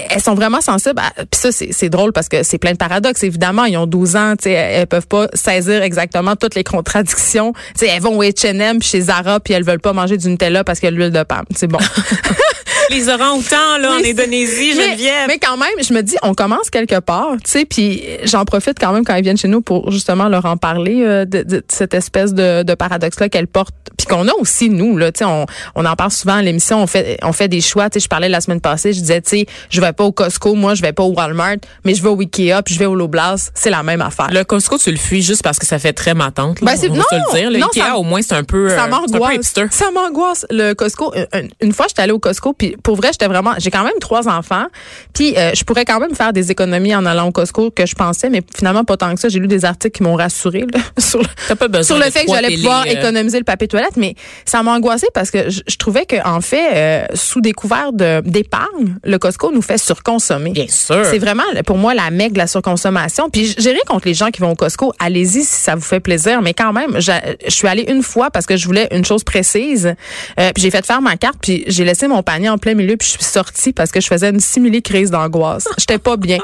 elles 0.10 0.22
sont 0.22 0.34
vraiment 0.34 0.62
sensibles. 0.62 1.02
Puis 1.32 1.40
ça, 1.40 1.50
c'est 1.52 1.90
drôle 1.90 2.12
parce 2.12 2.28
que 2.28 2.44
c'est 2.44 2.58
plein 2.58 2.72
de 2.74 2.78
paradoxes. 2.78 3.24
Évidemment, 3.24 3.66
ils 3.66 3.78
ont 3.78 3.88
12 3.88 4.16
ans, 4.16 4.34
tu 4.36 4.44
sais, 4.46 4.52
elles 4.52 4.88
peuvent 4.88 5.08
pas 5.08 5.28
saisir 5.34 5.84
exactement 5.84 6.36
toutes 6.36 6.56
les 6.56 6.64
contradictions. 6.64 7.54
Tu 7.54 7.86
sais, 7.86 7.88
elles 7.88 8.02
vont 8.02 8.18
au 8.18 8.24
H&M 8.24 8.82
chez 8.82 9.02
Zara 9.02 9.40
puis 9.40 9.54
elles 9.54 9.64
veulent 9.64 9.80
pas 9.80 9.94
manger 9.94 10.18
du 10.18 10.28
Nutella 10.28 10.64
parce 10.64 10.80
qu'il 10.80 10.90
y 10.90 10.92
a 10.94 10.96
l'huile 10.96 11.12
de 11.12 11.24
palme. 11.24 11.46
C'est 11.56 11.68
bon. 11.68 11.80
les 12.92 13.10
orang-outans 13.10 13.78
là 13.80 13.92
en 13.94 14.04
Indonésie, 14.04 14.74
mais, 14.76 14.90
Geneviève. 14.90 15.28
Mais 15.28 15.40
quand 15.40 15.58
même, 15.58 15.70
je 15.82 15.94
me 15.94 16.02
dis, 16.02 16.16
on 16.22 16.34
commence 16.34 16.70
quelque 16.70 17.00
part, 17.00 17.36
tu 17.44 17.52
sais, 17.52 17.66
puis 17.66 18.04
j'en 18.24 18.46
profite 18.46 18.78
quand 18.80 18.92
même 18.92 19.04
quand 19.06 19.16
ils 19.16 19.24
viennent 19.24 19.38
chez 19.38 19.48
nous 19.48 19.62
pour 19.62 19.92
justement 19.92 20.28
leur 20.28 20.46
en 20.46 20.58
parler 20.58 21.02
euh, 21.04 21.26
de, 21.26 21.64
cette 21.70 21.94
espèce 21.94 22.34
de, 22.34 22.64
de 22.64 22.74
paradoxe 22.76 23.20
là 23.20 23.30
qu'elle 23.30 23.48
porte, 23.48 23.74
puis 23.98 24.08
qu'on 24.08 24.28
a 24.28 24.34
aussi 24.40 24.70
nous 24.70 24.98
là, 24.98 25.12
tu 25.12 25.20
sais, 25.20 25.26
on, 25.26 25.46
on 25.76 25.86
en 25.86 25.96
parle 25.96 26.12
souvent 26.12 26.36
à 26.36 26.42
l'émission, 26.42 26.82
on 26.84 26.88
fait 26.88 27.18
on 27.24 27.34
fait 27.34 27.48
des 27.48 27.62
choix, 27.62 27.90
tu 27.90 28.00
sais, 28.00 28.04
je 28.04 28.10
parlais 28.10 28.30
la 28.30 28.42
semaine 28.42 28.62
passée, 28.62 28.94
je 28.94 29.00
disais, 29.00 29.22
tu 29.22 29.30
sais, 29.30 29.46
je 29.70 29.82
vais 29.82 29.94
pas 29.94 30.04
au 30.04 30.12
Costco, 30.12 30.54
moi 30.56 30.76
je 30.76 30.82
vais 30.82 30.94
pas 30.94 31.04
au 31.04 31.14
Walmart, 31.14 31.58
mais 31.86 31.94
je 31.96 32.04
vais 32.04 32.10
au 32.10 32.20
Ikea, 32.20 32.62
puis 32.64 32.74
je 32.74 32.80
vais 32.80 32.86
au 32.86 32.96
Loblaws, 32.96 33.52
c'est 33.54 33.70
la 33.70 33.84
même 33.84 34.02
affaire. 34.02 34.30
Le 34.32 34.44
Costco, 34.44 34.78
tu 34.78 34.92
le 34.92 34.98
fuis 34.98 35.22
juste 35.22 35.44
parce 35.44 35.60
que 35.60 35.66
ça 35.66 35.80
fait 35.80 35.94
très 35.94 36.14
matante. 36.14 36.58
Ben, 36.62 36.76
c'est, 36.76 36.90
non, 36.90 37.04
le 37.12 37.40
dire. 37.40 37.52
Le 37.52 37.58
Ikea, 37.58 37.96
au 37.96 38.04
moins, 38.04 38.22
c'est 38.22 38.36
un 38.36 38.44
peu, 38.44 38.70
ça 38.70 38.88
m'angoisse. 38.88 39.54
Ça 39.72 39.92
m'angoisse. 39.92 40.46
Le 40.50 40.74
Costco, 40.74 41.14
une, 41.34 41.50
une 41.62 41.74
fois, 41.74 41.86
j'étais 41.88 42.02
allée 42.02 42.12
au 42.12 42.20
Costco, 42.20 42.54
puis 42.54 42.76
pour 42.84 42.96
vrai, 42.96 43.10
j'étais 43.12 43.28
vraiment, 43.28 43.54
j'ai 43.58 43.72
quand 43.72 43.84
même 43.84 44.00
trois 44.00 44.28
enfants, 44.28 44.66
puis 45.14 45.38
euh, 45.38 45.52
je 45.56 45.64
pourrais 45.64 45.86
quand 45.86 46.00
même 46.00 46.16
faire 46.16 46.34
des 46.34 46.52
économies 46.52 46.96
en 46.96 47.06
allant 47.06 47.28
au 47.28 47.32
Costco 47.32 47.72
que 47.72 47.86
je 47.86 47.96
pensais, 47.96 48.30
mais 48.30 48.42
finalement 48.56 48.84
pas 48.84 48.98
tant 48.98 49.14
que 49.14 49.20
ça. 49.20 49.30
J'ai 49.30 49.40
lu 49.40 49.48
des 49.48 49.66
articles 49.66 49.98
qui 49.98 50.04
m'ont 50.04 50.16
rassuré 50.16 50.66
sur, 50.98 51.20
le, 51.20 51.84
sur 51.84 51.98
le 51.98 52.04
fait 52.06 52.26
que 52.26 52.32
j'allais 52.32 52.56
pouvoir 52.56 52.86
euh. 52.88 52.92
économiser 52.92 53.38
le 53.38 53.44
papier 53.44 53.68
toilette, 53.68 53.98
mais 53.98 54.16
ça 54.46 54.64
m'a 54.64 54.74
angoissé 54.74 55.08
parce 55.14 55.32
que 55.32 55.50
je, 55.50 55.76
trouvais 55.78 56.06
que 56.06 56.16
en 56.28 56.42
fait, 56.42 56.70
euh, 56.74 57.06
sous 57.14 57.42
découvert 57.42 57.92
d'épargne, 57.94 58.96
le 59.04 59.18
Costco 59.18 59.52
nous 59.52 59.62
fait 59.62 59.78
surconsommer. 59.78 60.52
Bien 60.52 60.68
sûr. 60.68 61.06
C'est 61.06 61.20
vraiment 61.20 61.44
pour 61.66 61.78
moi 61.78 61.94
la 61.94 62.12
mecque 62.12 62.34
de 62.34 62.38
la 62.38 62.48
surconsommation. 62.48 63.30
Puis 63.30 63.56
j'ai 63.58 63.72
rien 63.72 63.82
contre 63.88 64.08
les 64.08 64.14
gens 64.14 64.30
qui 64.30 64.42
vont 64.42 64.52
au 64.52 64.56
Costco. 64.56 64.94
Allez-y 65.00 65.44
si 65.44 65.62
ça 65.62 65.76
vous 65.76 65.82
fait 65.82 66.00
plaisir, 66.00 66.42
mais 66.42 66.54
quand 66.54 66.74
même, 66.74 67.00
je 67.00 67.12
suis 67.48 67.68
allée 67.68 67.86
une 67.88 68.04
fois 68.04 68.30
parce 68.32 68.46
que 68.46 68.58
je 68.58 68.66
voulais 68.66 68.88
une 68.92 69.06
chose 69.06 69.24
précise. 69.24 69.96
puis 70.38 70.64
j'ai 70.64 70.72
fait 70.72 70.86
faire 70.86 71.02
ma 71.02 71.18
carte, 71.18 71.38
puis 71.42 71.64
j'ai 71.68 71.84
laissé 71.84 72.08
mon 72.08 72.24
panier 72.24 72.50
en 72.50 72.58
plein 72.62 72.74
milieu, 72.74 72.96
puis 72.96 73.08
je 73.08 73.14
suis 73.14 73.24
sortie 73.24 73.74
parce 73.74 73.92
que 73.92 74.00
je 74.00 74.08
faisais 74.08 74.30
une 74.30 74.40
simili 74.40 74.82
crise 74.82 75.12
d'angoisse. 75.12 75.68
J'étais 75.78 75.98
pas 75.98 76.16
bien 76.16 76.38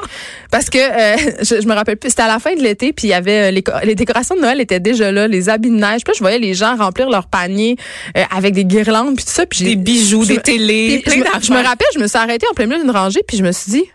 parce 0.51 0.69
que 0.69 0.77
euh, 0.77 1.15
je, 1.41 1.67
me 1.67 1.73
rappelle 1.73 1.97
plus. 1.97 2.09
C'était 2.09 2.23
à 2.23 2.27
la 2.27 2.39
fin 2.39 2.53
de 2.55 2.61
l'été, 2.61 2.91
puis 2.91 3.07
il 3.07 3.11
y 3.11 3.13
avait 3.13 3.51
euh, 3.51 3.61
les, 3.83 3.95
décorations 3.95 4.35
de 4.35 4.41
Noël 4.41 4.59
étaient 4.59 4.79
déjà 4.79 5.11
là, 5.11 5.27
les 5.27 5.47
habits 5.47 5.69
de 5.69 5.75
neige. 5.75 6.01
Puis 6.03 6.13
je 6.15 6.19
voyais 6.19 6.39
les 6.39 6.53
gens 6.53 6.75
remplir 6.75 7.09
leur 7.09 7.27
panier 7.27 7.77
euh, 8.17 8.23
avec 8.35 8.53
des 8.53 8.65
guirlandes 8.65 9.15
puis 9.15 9.23
tout 9.23 9.31
ça. 9.31 9.45
Puis 9.45 9.63
des 9.63 9.75
bijoux, 9.75 10.25
des 10.25 10.39
télés, 10.39 11.01
plein 11.05 11.15
je, 11.15 11.47
je 11.47 11.53
me 11.53 11.63
rappelle, 11.63 11.87
je 11.93 11.99
me 11.99 12.07
suis 12.07 12.17
arrêtée 12.17 12.47
en 12.51 12.53
plein 12.53 12.65
milieu 12.65 12.81
d'une 12.81 12.91
rangée, 12.91 13.21
puis 13.25 13.37
je 13.37 13.43
me 13.43 13.51
suis 13.51 13.71
dit 13.71 13.85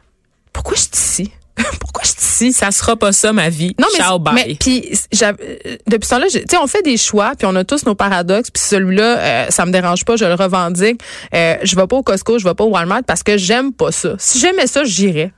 pourquoi 0.53 0.77
je 0.77 0.83
suis 0.83 0.91
ici? 0.95 1.33
pourquoi 1.81 2.03
je 2.05 2.11
suis 2.11 2.21
ici? 2.21 2.53
Ça 2.53 2.71
sera 2.71 2.97
pas 2.97 3.13
ça, 3.13 3.33
ma 3.33 3.49
vie. 3.49 3.75
Non, 3.79 3.87
mais, 3.93 3.99
Ciao, 3.99 4.19
bye. 4.19 4.35
Mais, 4.35 4.57
puis, 4.59 4.81
depuis 4.81 6.07
ce 6.07 6.11
temps-là, 6.11 6.27
tu 6.31 6.41
sais, 6.49 6.57
on 6.57 6.67
fait 6.67 6.83
des 6.83 6.97
choix, 6.97 7.33
puis 7.37 7.47
on 7.51 7.55
a 7.57 7.65
tous 7.65 7.85
nos 7.87 7.95
paradoxes, 7.95 8.51
puis 8.51 8.63
celui-là, 8.63 9.19
euh, 9.19 9.47
ça 9.51 9.67
me 9.67 9.73
dérange 9.73 10.05
pas, 10.05 10.17
je 10.17 10.25
le 10.25 10.35
revendique. 10.35 11.01
Euh, 11.35 11.57
je 11.63 11.77
vais 11.77 11.87
pas 11.87 11.97
au 11.97 12.03
Costco, 12.03 12.39
je 12.39 12.45
vais 12.45 12.55
pas 12.55 12.65
au 12.65 12.71
Walmart 12.71 13.03
parce 13.07 13.23
que 13.23 13.37
j'aime 13.37 13.73
pas 13.73 13.93
ça. 13.93 14.15
Si 14.19 14.39
j'aimais 14.39 14.67
ça, 14.67 14.85
j'irais 14.85 15.33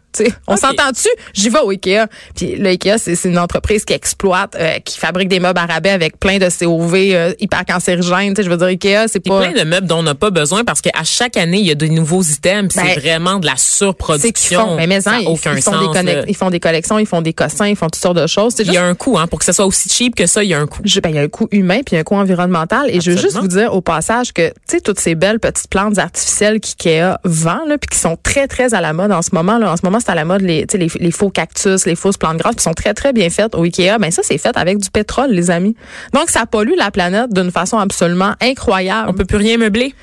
on 0.46 0.56
s'entend-tu? 0.56 1.08
J'y 1.32 1.48
vais 1.48 1.60
au 1.60 1.70
Ikea. 1.70 2.06
Puis 2.34 2.56
le 2.56 2.68
Ikea, 2.68 2.98
c'est 2.98 3.24
une 3.24 3.38
entreprise 3.38 3.84
qui 3.84 3.92
exploite, 3.92 4.56
euh, 4.58 4.78
qui 4.80 4.98
fabrique 4.98 5.28
des 5.28 5.40
meubles 5.40 5.58
à 5.58 5.66
rabais 5.66 5.90
avec 5.90 6.18
plein 6.18 6.38
de 6.38 6.48
COV 6.48 6.94
euh, 6.94 7.32
hyper 7.40 7.64
cancérigènes. 7.64 8.34
Je 8.36 8.48
veux 8.48 8.56
dire, 8.56 8.66
Ikea, 8.66 9.08
c'est 9.08 9.20
pas... 9.20 9.40
plein 9.40 9.52
de 9.52 9.68
meubles 9.68 9.86
dont 9.86 9.98
on 9.98 10.02
n'a 10.02 10.14
pas 10.14 10.30
besoin 10.30 10.64
parce 10.64 10.80
qu'à 10.80 11.04
chaque 11.04 11.36
année, 11.36 11.58
il 11.58 11.66
y 11.66 11.70
a 11.70 11.74
de 11.74 11.86
nouveaux 11.86 12.22
items. 12.22 12.74
c'est 12.74 12.82
ben, 12.82 12.98
vraiment 12.98 13.38
de 13.38 13.46
la 13.46 13.56
surproduction. 13.56 14.76
Mais, 14.76 14.86
mais 14.86 15.00
ça 15.00 15.18
aucun 15.26 15.54
ils 15.54 15.62
font, 15.62 15.72
sens, 15.72 15.94
des 16.04 16.24
ils 16.28 16.36
font 16.36 16.50
des 16.50 16.60
collections, 16.60 16.98
ils 16.98 17.06
font 17.06 17.22
des 17.22 17.32
cossins, 17.32 17.68
ils 17.68 17.76
font 17.76 17.86
toutes 17.86 18.02
sortes 18.02 18.18
de 18.18 18.26
choses. 18.26 18.54
Il 18.58 18.72
y 18.72 18.76
a 18.76 18.84
un 18.84 18.94
coût, 18.94 19.18
hein, 19.18 19.26
pour 19.26 19.38
que 19.38 19.44
ce 19.44 19.52
soit 19.52 19.66
aussi 19.66 19.88
cheap 19.88 20.14
que 20.14 20.26
ça, 20.26 20.42
il 20.42 20.50
y 20.50 20.54
a 20.54 20.60
un 20.60 20.66
coût. 20.66 20.82
ben, 20.82 21.10
il 21.10 21.16
y 21.16 21.18
a 21.18 21.22
un 21.22 21.28
coût 21.28 21.48
humain 21.50 21.80
puis 21.84 21.96
un 21.96 22.02
coût 22.02 22.16
environnemental. 22.16 22.90
Et 22.90 23.00
je 23.00 23.12
veux 23.12 23.16
juste 23.16 23.38
vous 23.38 23.48
dire 23.48 23.74
au 23.74 23.80
passage 23.80 24.32
que, 24.32 24.48
tu 24.48 24.54
sais, 24.68 24.80
toutes 24.80 25.00
ces 25.00 25.14
belles 25.14 25.40
petites 25.40 25.68
plantes 25.68 25.98
artificielles 25.98 26.60
qu'Ikea 26.60 27.18
vend, 27.24 27.60
puis 27.80 27.88
qui 27.90 27.98
sont 27.98 28.16
très, 28.22 28.46
très 28.46 28.74
à 28.74 28.80
la 28.80 28.92
mode 28.92 29.12
en 29.12 29.22
ce 29.22 29.30
moment. 29.32 29.58
Là. 29.58 29.72
En 29.72 29.76
ce 29.76 29.82
moment, 29.84 30.00
c'est 30.04 30.10
à 30.10 30.14
la 30.14 30.24
mode 30.24 30.42
les, 30.42 30.66
les, 30.74 31.10
faux 31.10 31.30
cactus, 31.30 31.86
les 31.86 31.96
fausses 31.96 32.16
plantes 32.16 32.36
grasses 32.36 32.56
qui 32.56 32.62
sont 32.62 32.74
très, 32.74 32.94
très 32.94 33.12
bien 33.12 33.30
faites 33.30 33.54
au 33.54 33.62
Ikea, 33.62 33.98
ben 33.98 34.10
ça, 34.10 34.22
c'est 34.22 34.38
fait 34.38 34.56
avec 34.56 34.78
du 34.78 34.90
pétrole, 34.90 35.30
les 35.30 35.50
amis. 35.50 35.76
Donc, 36.12 36.30
ça 36.30 36.46
pollue 36.46 36.74
la 36.76 36.90
planète 36.90 37.32
d'une 37.32 37.50
façon 37.50 37.78
absolument 37.78 38.34
incroyable. 38.40 39.08
On 39.10 39.14
peut 39.14 39.24
plus 39.24 39.38
rien 39.38 39.56
meubler. 39.56 39.94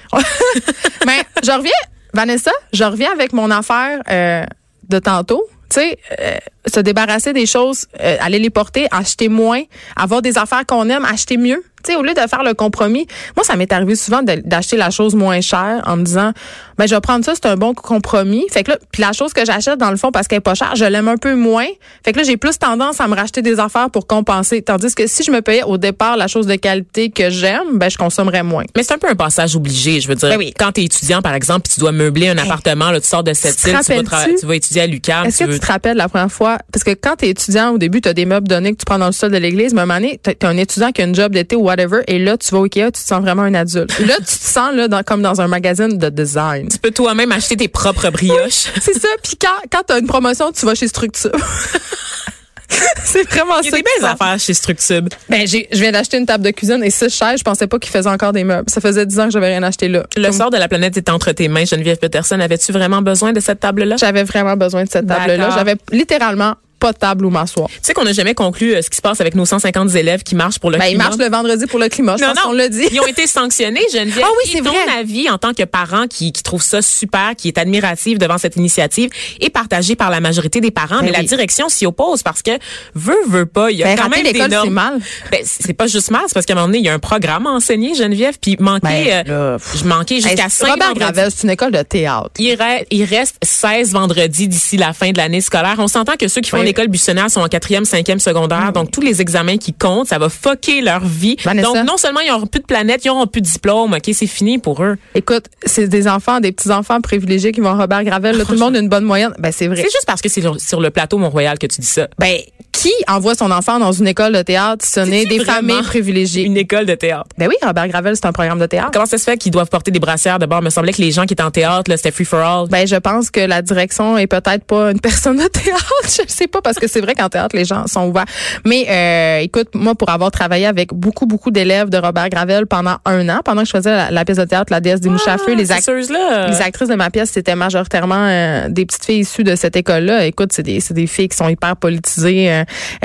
Mais 1.06 1.22
je 1.44 1.52
reviens, 1.52 1.72
Vanessa, 2.14 2.52
je 2.74 2.84
reviens 2.84 3.12
avec 3.12 3.34
mon 3.34 3.52
affaire 3.52 4.02
euh, 4.10 4.46
de 4.90 5.00
tantôt. 5.00 5.44
Tu 5.70 5.80
sais, 5.80 5.98
euh, 6.20 6.38
se 6.68 6.80
débarrasser 6.80 7.32
des 7.32 7.46
choses, 7.46 7.88
euh, 8.02 8.18
aller 8.20 8.40
les 8.40 8.50
porter, 8.50 8.88
acheter 8.92 9.30
moins, 9.30 9.62
avoir 9.96 10.22
des 10.22 10.38
affaires 10.38 10.66
qu'on 10.66 10.90
aime, 10.90 11.06
acheter 11.06 11.38
mieux. 11.38 11.64
Tu 11.84 11.94
sais, 11.94 11.98
au 11.98 12.04
lieu 12.04 12.14
de 12.14 12.20
faire 12.20 12.44
le 12.44 12.54
compromis, 12.54 13.08
moi, 13.36 13.44
ça 13.44 13.56
m'est 13.56 13.72
arrivé 13.72 13.96
souvent 13.96 14.22
d'acheter 14.24 14.78
la 14.78 14.90
chose 14.90 15.16
moins 15.16 15.42
chère 15.42 15.82
en 15.86 15.98
me 15.98 16.04
disant, 16.04 16.32
ben, 16.78 16.88
je 16.88 16.96
vais 16.96 17.02
prendre 17.02 17.24
ça, 17.24 17.34
c'est 17.36 17.46
un 17.46 17.56
bon 17.56 17.74
compromis. 17.74 18.46
Fait 18.52 18.64
que 18.64 18.72
là, 18.72 18.78
puis 18.92 19.02
la 19.02 19.14
chose 19.14 19.34
que 19.34 19.46
j'achète, 19.46 19.78
dans 19.78 19.92
le 19.92 19.98
fond, 19.98 20.12
parce 20.12 20.28
qu'elle 20.28 20.38
est 20.38 20.42
pas 20.42 20.56
chère, 20.56 20.76
je 20.76 20.86
l'aime 20.86 21.08
un 21.08 21.18
peu 21.18 21.36
moins. 21.36 21.68
Fait 22.04 22.12
que 22.12 22.18
là, 22.18 22.24
j'ai 22.24 22.38
plus 22.38 22.58
tendance 22.58 23.00
à 23.00 23.08
me 23.08 23.16
racheter 23.16 23.42
des 23.42 23.60
affaires 23.60 23.90
pour 23.90 24.08
compenser. 24.08 24.62
Tandis 24.62 24.94
que 24.96 25.08
si 25.08 25.24
je 25.24 25.32
me 25.32 25.42
payais 25.42 25.64
au 25.64 25.78
départ 25.78 26.18
la 26.18 26.28
chose 26.28 26.48
de 26.48 26.56
qualité 26.56 27.10
que 27.10 27.30
j'aime, 27.30 27.78
ben, 27.78 27.90
je 27.90 27.98
consommerais 27.98 28.44
moins. 28.44 28.66
Mais 28.76 28.84
c'est 28.84 28.94
un 28.94 28.98
peu 28.98 29.10
un 29.10 29.16
passage 29.16 29.56
obligé, 29.56 30.00
je 30.00 30.08
veux 30.08 30.16
dire. 30.16 30.30
Ben 30.30 30.38
oui. 30.38 30.54
Quand 30.58 30.72
tu 30.72 30.82
es 30.82 30.86
étudiant, 30.86 31.22
par 31.22 31.34
exemple, 31.34 31.62
puis 31.62 31.74
tu 31.74 31.80
dois 31.80 31.92
meubler 31.92 32.30
un 32.30 32.38
appartement, 32.38 32.92
là, 32.92 33.00
tu 33.00 33.08
sors 33.08 33.24
de 33.24 33.34
cette 33.34 33.64
île, 33.66 33.78
tu, 33.86 34.36
tu, 34.40 34.46
vas 34.46 34.56
étudier 34.56 34.82
à 34.82 34.88
l'UQAM. 34.88 35.26
Est-ce 35.26 35.44
que 35.44 35.52
tu 35.52 35.60
te 35.60 35.68
rappelles 35.68 35.98
la 35.98 36.10
première 36.10 36.32
fois, 36.32 36.58
parce 36.72 36.84
que 36.84 36.92
quand 36.92 37.16
tu 37.18 37.26
es 37.26 37.30
étudiant, 37.30 37.72
au 37.72 37.78
début, 37.78 38.02
tu 38.02 38.10
as 38.10 38.14
des 38.14 38.26
meubles 38.26 38.48
donnés 38.48 38.74
que 38.74 38.78
tu 38.78 38.86
prends 38.86 39.00
dans 39.00 39.08
le 39.08 39.12
sol 39.12 39.32
de 39.32 39.38
l'église, 39.38 39.74
mais 39.74 39.82
à 39.82 39.84
un 39.84 39.86
moment 39.86 40.00
donné, 40.00 40.20
tu 40.24 40.46
un 40.46 40.58
étudiant 40.58 40.92
qui 40.92 41.02
a 41.02 41.06
une 41.06 41.16
job 41.16 41.34
d'été 41.34 41.56
ou 41.56 41.70
whatever, 41.72 42.02
et 42.08 42.20
là, 42.20 42.38
tu 42.38 42.52
vas 42.52 42.60
au 42.60 42.64
Ikea, 42.66 42.92
tu 42.92 43.02
te 43.02 43.08
sens 43.08 43.22
vraiment 43.22 43.44
un 43.44 43.54
adulte. 43.54 43.98
là, 44.00 44.16
tu 44.18 44.26
te 44.26 44.30
sens 44.30 44.74
là, 44.74 44.88
dans, 44.88 45.04
comme 45.04 45.22
dans 45.22 45.42
un 45.42 45.48
magazine 45.48 45.98
de 45.98 46.10
design. 46.10 46.68
Tu 46.68 46.78
peux 46.78 46.92
toi-même 46.92 47.32
acheter 47.32 47.58
tes 47.58 47.68
propres 47.68 48.10
brioches. 48.10 48.68
c'est 48.82 49.00
ça. 49.00 49.08
Puis 49.24 49.36
quand, 49.40 49.48
quand 49.72 49.84
tu 49.88 49.94
as 49.94 50.00
une 50.00 50.08
promotion, 50.08 50.52
tu 50.52 50.66
vas 50.66 50.76
chez 50.76 50.88
Structure. 50.88 51.32
c'est 53.04 53.28
vraiment 53.30 53.56
ça. 53.56 53.62
Il 53.64 53.66
y 53.66 53.74
a 53.74 53.78
des 53.78 53.84
belles 53.84 54.10
affaires 54.10 54.40
chez 54.40 54.54
Structube. 54.54 55.10
Ben, 55.30 55.48
je 55.48 55.66
viens 55.74 55.92
d'acheter 55.92 56.18
une 56.18 56.26
table 56.26 56.44
de 56.44 56.52
cuisine 56.52 56.84
et 56.84 56.90
six 56.90 57.10
chaises. 57.10 57.40
Je 57.40 57.44
pensais 57.44 57.68
pas 57.68 57.80
qu'ils 57.80 57.92
faisaient 57.92 58.10
encore 58.10 58.34
des 58.34 58.44
meubles. 58.44 58.70
Ça 58.70 58.82
faisait 58.82 59.06
dix 59.06 59.20
ans 59.20 59.26
que 59.26 59.32
j'avais 59.32 59.50
rien 59.50 59.64
acheté 59.64 59.88
là. 59.88 60.06
Le 60.16 60.32
sort 60.32 60.50
de 60.50 60.58
la 60.58 60.68
planète 60.68 60.98
est 60.98 61.10
entre 61.10 61.32
tes 61.32 61.48
mains, 61.48 61.66
Geneviève 61.66 61.98
Peterson. 61.98 62.40
Avais-tu 62.40 62.72
vraiment 62.72 63.02
besoin 63.02 63.34
de 63.34 63.40
cette 63.40 63.60
table-là? 63.60 63.98
J'avais 63.98 64.24
vraiment 64.24 64.56
besoin 64.56 64.84
de 64.84 64.90
cette 64.90 65.08
table-là. 65.08 65.50
J'avais 65.56 65.76
littéralement 65.92 66.56
pas 66.82 66.92
de 66.92 66.98
table 66.98 67.26
où 67.26 67.30
m'asseoir. 67.30 67.70
Tu 67.70 67.78
sais 67.84 67.94
qu'on 67.94 68.04
n'a 68.04 68.12
jamais 68.12 68.34
conclu 68.34 68.74
euh, 68.74 68.82
ce 68.82 68.90
qui 68.90 68.98
se 68.98 69.02
passe 69.02 69.22
avec 69.22 69.36
nos 69.36 69.46
150 69.46 69.94
élèves 69.96 70.24
qui 70.24 70.34
marchent 70.34 70.60
pour 70.60 70.72
le 70.72 70.80
ben, 70.80 70.86
climat. 70.88 71.04
Ils 71.04 71.08
marchent 71.08 71.20
le 71.20 71.30
vendredi 71.30 71.68
pour 71.68 71.80
le 71.80 71.88
climat, 71.88 72.18
je 72.18 72.24
non, 72.24 72.34
pense 72.34 72.44
non. 72.44 72.52
l'a 72.54 72.68
dit. 72.68 72.88
Ils 72.92 73.00
ont 73.00 73.06
été 73.06 73.28
sanctionnés, 73.28 73.86
Geneviève. 73.94 74.26
Ah 74.26 74.32
oui, 74.44 74.52
c'est 74.52 74.62
vrai. 74.62 74.74
ton 74.74 75.00
avis 75.00 75.30
en 75.30 75.38
tant 75.38 75.54
que 75.54 75.64
parent 75.64 76.08
qui, 76.08 76.32
qui 76.32 76.42
trouve 76.42 76.64
ça 76.64 76.82
super, 76.82 77.36
qui 77.38 77.48
est 77.50 77.58
admiratif 77.60 78.18
devant 78.18 78.40
cette 78.40 78.56
initiative 78.56 79.12
est 79.40 79.52
partagé 79.52 79.96
par 79.96 80.10
la 80.10 80.20
majorité 80.20 80.60
des 80.60 80.72
parents, 80.72 81.00
ben 81.00 81.06
mais 81.06 81.12
la 81.12 81.24
direction 81.24 81.70
s'y 81.70 81.86
oppose 81.86 82.24
parce 82.24 82.42
que 82.42 82.52
veut 82.96 83.14
veut 83.28 83.46
pas, 83.46 83.70
il 83.70 83.78
y 83.78 83.84
a 83.84 83.86
ben, 83.86 83.98
quand 83.98 84.10
même 84.10 84.24
des 84.24 84.48
normes. 84.48 84.68
c'est 84.68 84.74
mal. 84.74 85.00
Ben, 85.32 85.42
c'est 85.44 85.74
pas 85.74 85.88
juste 85.88 86.10
mal, 86.10 86.24
c'est 86.28 86.34
parce 86.34 86.48
qu'à 86.48 86.54
un 86.54 86.56
moment 86.56 86.68
donné, 86.68 86.80
il 86.80 86.86
y 86.86 86.90
a 86.90 86.94
un 86.94 87.00
programme 87.00 87.46
à 87.46 87.52
enseigner, 87.52 87.94
Geneviève, 87.94 88.38
puis 88.42 88.58
manquer 88.60 89.22
euh, 89.30 89.58
je 89.76 89.86
manquais 89.86 90.20
jusqu'à 90.20 90.50
5 90.50 90.72
Robert 90.72 90.94
Gravel, 90.96 91.30
c'est 91.36 91.44
une 91.44 91.52
école 91.52 91.72
de 91.72 91.82
théâtre. 91.84 92.32
Il, 92.40 92.58
il 92.90 93.04
reste 93.04 93.36
16 93.44 93.92
vendredis 93.92 94.48
d'ici 94.48 94.78
la 94.78 94.94
fin 94.94 95.12
de 95.12 95.18
l'année 95.18 95.42
scolaire. 95.42 95.76
On 95.78 95.88
s'entend 95.88 96.16
que 96.16 96.28
ceux 96.28 96.42
qui 96.42 96.50
font 96.50 96.62
l'école 96.72 96.88
buissonnaire 96.88 97.30
sont 97.30 97.46
quatrième, 97.48 97.84
cinquième 97.84 98.20
secondaire. 98.20 98.70
Mm. 98.70 98.74
Donc, 98.74 98.92
tous 98.92 99.02
les 99.02 99.22
examens 99.22 99.58
qui 99.58 99.74
comptent, 99.74 100.08
ça 100.08 100.18
va 100.18 100.30
fucker 100.30 100.82
leur 100.82 101.04
vie. 101.04 101.36
Donc, 101.46 101.86
non 101.86 101.98
seulement 101.98 102.22
ils 102.22 102.30
n'auront 102.30 102.48
plus 102.48 102.62
de 102.62 102.66
planète, 102.66 103.04
ils 103.04 103.10
n'auront 103.10 103.28
plus 103.28 103.42
de 103.42 103.48
diplôme. 103.48 103.94
OK, 103.94 104.10
c'est 104.14 104.28
fini 104.28 104.58
pour 104.58 104.82
eux. 104.84 104.98
Écoute, 105.16 105.46
c'est 105.66 105.88
des 105.88 106.08
enfants, 106.08 106.40
des 106.40 106.54
petits-enfants 106.54 107.02
privilégiés 107.02 107.52
qui 107.52 107.60
vont 107.60 107.78
Robert 107.78 108.04
Gravel. 108.06 108.44
tout 108.46 108.54
le 108.54 108.58
monde 108.58 108.76
a 108.76 108.80
une 108.80 108.90
bonne 108.90 109.04
moyenne. 109.04 109.34
Ben, 109.38 109.52
c'est 109.52 109.68
vrai. 109.68 109.78
C'est 109.78 109.92
juste 109.92 110.06
parce 110.08 110.22
que 110.22 110.30
c'est 110.30 110.42
sur 110.60 110.80
le 110.80 110.90
plateau 110.90 111.18
Mont-Royal 111.18 111.60
que 111.60 111.68
tu 111.68 111.82
dis 111.82 111.88
ça. 111.88 112.08
Ben, 112.18 112.38
qui 112.82 112.92
envoie 113.08 113.36
son 113.36 113.52
enfant 113.52 113.78
dans 113.78 113.92
une 113.92 114.08
école 114.08 114.34
de 114.34 114.42
théâtre 114.42 114.84
ce 114.84 115.02
n'est 115.02 115.26
des 115.26 115.46
familles 115.46 115.84
privilégiées? 115.84 116.46
Une 116.46 116.58
école 116.58 116.88
de 116.88 116.96
théâtre? 116.96 117.28
Ben 117.38 117.48
oui, 117.48 117.56
Robert 117.62 117.88
Gravel, 117.88 118.16
c'est 118.16 118.26
un 118.26 118.32
programme 118.32 118.60
de 118.60 118.66
théâtre. 118.66 118.90
Comment 118.92 119.06
ça 119.06 119.20
se 119.20 119.24
fait 119.24 119.38
qu'ils 119.38 119.52
doivent 119.52 119.70
porter 119.70 119.92
des 119.92 120.00
brassières 120.00 120.40
de 120.40 120.48
bord? 120.48 120.62
Il 120.62 120.66
me 120.66 120.70
semblait 120.72 120.94
que 120.94 121.02
les 121.02 121.12
gens 121.12 121.26
qui 121.26 121.34
étaient 121.34 121.44
en 121.44 121.52
théâtre, 121.52 121.92
c'était 121.96 122.12
free 122.12 122.26
for 122.26 122.40
all. 122.40 122.68
Ben, 122.70 122.88
je 122.88 122.96
pense 122.96 123.30
que 123.30 123.42
la 123.42 123.62
direction 123.62 124.18
est 124.18 124.26
peut-être 124.26 124.64
pas 124.64 124.92
une 124.92 125.00
personne 125.02 125.38
de 125.38 125.48
théâtre. 125.48 125.94
Je 126.06 126.24
sais 126.28 126.48
pas, 126.48 126.62
parce 126.62 126.80
que 126.80 126.88
c'est 126.88 127.02
vrai 127.02 127.14
qu'en 127.14 127.30
théâtre, 127.30 127.56
les 127.56 127.66
gens 127.66 127.86
sont 127.86 128.08
ouverts 128.08 128.26
mais 128.66 128.86
euh, 128.90 129.40
écoute, 129.40 129.70
moi, 129.74 129.96
pour 129.96 130.10
avoir 130.10 130.32
travaillé 130.32 130.66
avec 130.66 130.94
beaucoup, 130.94 131.26
beaucoup 131.26 131.52
d'élèves 131.52 131.90
de 131.90 131.98
Robert 131.98 132.30
Gravel 132.30 132.66
pendant 132.68 132.98
un 133.06 133.28
an, 133.30 133.42
pendant 133.44 133.62
que 133.62 133.68
je 133.68 133.72
faisais 133.72 134.12
la, 134.12 134.26
pièce 134.26 134.38
de 134.38 134.46
théâtre 134.46 134.72
La 134.72 134.80
déesse 134.80 135.02
des 135.02 135.10
mouches 135.10 135.28
à 135.28 135.38
feu, 135.38 135.54
les, 135.54 135.66
les 135.66 136.62
actrices 136.62 136.90
de 136.90 136.96
ma 136.96 137.10
pièce, 137.10 137.32
c'était 137.32 137.56
majoritairement 137.56 138.16
euh, 138.16 138.70
des 138.70 138.86
petites 138.86 139.06
filles 139.06 139.20
issues 139.20 139.44
de 139.44 139.56
cette 139.56 139.76
école-là. 139.76 140.26
Écoute, 140.26 140.52
c'est 140.54 140.64
des, 140.64 140.80
des 140.92 141.08
filles 141.08 141.30
qui 141.30 141.38
sont 141.38 141.50
hyper 141.50 141.76
politisées, 141.76 142.52
euh, 142.52 142.64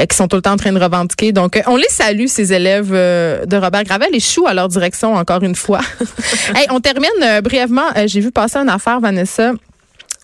qui 0.08 0.16
sont 0.16 0.28
tout 0.28 0.36
le 0.36 0.42
temps 0.42 0.52
en 0.52 0.56
train 0.56 0.72
de 0.72 0.80
revendiquer. 0.80 1.32
Donc, 1.32 1.60
on 1.66 1.76
les 1.76 1.88
salue, 1.88 2.26
ces 2.26 2.52
élèves 2.52 2.90
de 2.90 3.56
Robert 3.56 3.84
Gravel, 3.84 4.08
et 4.12 4.20
chou 4.20 4.46
à 4.46 4.54
leur 4.54 4.68
direction, 4.68 5.14
encore 5.14 5.42
une 5.42 5.54
fois. 5.54 5.80
hey, 6.54 6.66
on 6.70 6.80
termine 6.80 7.40
brièvement. 7.42 7.88
J'ai 8.06 8.20
vu 8.20 8.30
passer 8.30 8.58
une 8.58 8.68
affaire, 8.68 9.00
Vanessa. 9.00 9.52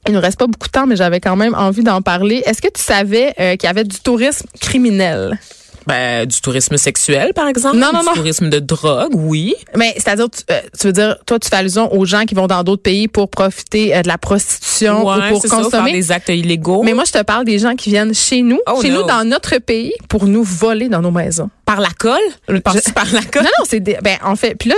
Il 0.09 0.15
nous 0.15 0.21
reste 0.21 0.39
pas 0.39 0.47
beaucoup 0.47 0.67
de 0.67 0.73
temps, 0.73 0.87
mais 0.87 0.97
j'avais 0.97 1.21
quand 1.21 1.37
même 1.37 1.55
envie 1.55 1.85
d'en 1.85 2.03
parler. 2.03 2.43
Est-ce 2.45 2.61
que 2.61 2.69
tu 2.69 2.83
savais 2.83 3.33
euh, 3.39 3.57
qu'il 3.57 3.69
y 3.69 3.71
avait 3.71 3.85
du 3.85 4.01
tourisme 4.01 4.47
criminel? 4.61 5.39
Ben, 5.87 6.27
du 6.27 6.41
tourisme 6.41 6.77
sexuel, 6.77 7.33
par 7.35 7.49
exemple? 7.49 7.77
Non, 7.77 7.91
non, 7.93 8.01
du 8.01 8.07
non. 8.07 8.15
tourisme 8.15 8.49
de 8.49 8.59
drogue, 8.59 9.13
oui. 9.15 9.55
Mais 9.77 9.95
c'est-à-dire, 9.97 10.29
tu, 10.31 10.43
euh, 10.51 10.61
tu, 10.79 10.87
veux 10.87 10.93
dire, 10.93 11.17
toi, 11.27 11.39
tu 11.39 11.49
fais 11.49 11.57
allusion 11.57 11.93
aux 11.93 12.05
gens 12.05 12.25
qui 12.25 12.35
vont 12.35 12.47
dans 12.47 12.63
d'autres 12.63 12.83
pays 12.83 13.09
pour 13.09 13.29
profiter 13.29 13.95
euh, 13.95 14.03
de 14.03 14.09
la 14.09 14.19
prostitution 14.19 15.01
ou 15.03 15.29
pour 15.29 15.43
consommer. 15.43 15.71
Ça, 15.71 15.85
faire 15.85 15.93
des 15.93 16.13
actes 16.13 16.29
illégaux. 16.29 16.83
Mais 16.83 16.95
moi, 16.95 17.05
je 17.05 17.13
te 17.13 17.23
parle 17.23 17.45
des 17.45 17.59
gens 17.59 17.75
qui 17.75 17.91
viennent 17.91 18.15
chez 18.15 18.43
nous, 18.43 18.61
oh, 18.67 18.81
chez 18.81 18.91
nous, 18.91 19.03
dans 19.03 19.27
notre 19.27 19.59
pays, 19.59 19.93
pour 20.09 20.27
nous 20.27 20.43
voler 20.43 20.89
dans 20.89 21.01
nos 21.01 21.11
maisons. 21.11 21.51
Par 21.65 21.81
la 21.81 21.91
colle? 21.91 22.19
par 22.65 22.75
la 23.13 23.23
colle? 23.33 23.43
Non, 23.43 23.51
non, 23.59 23.65
c'est 23.69 23.81
des, 23.81 23.99
ben, 24.03 24.19
en 24.25 24.37
fait, 24.37 24.55
puis 24.55 24.71
là, 24.71 24.77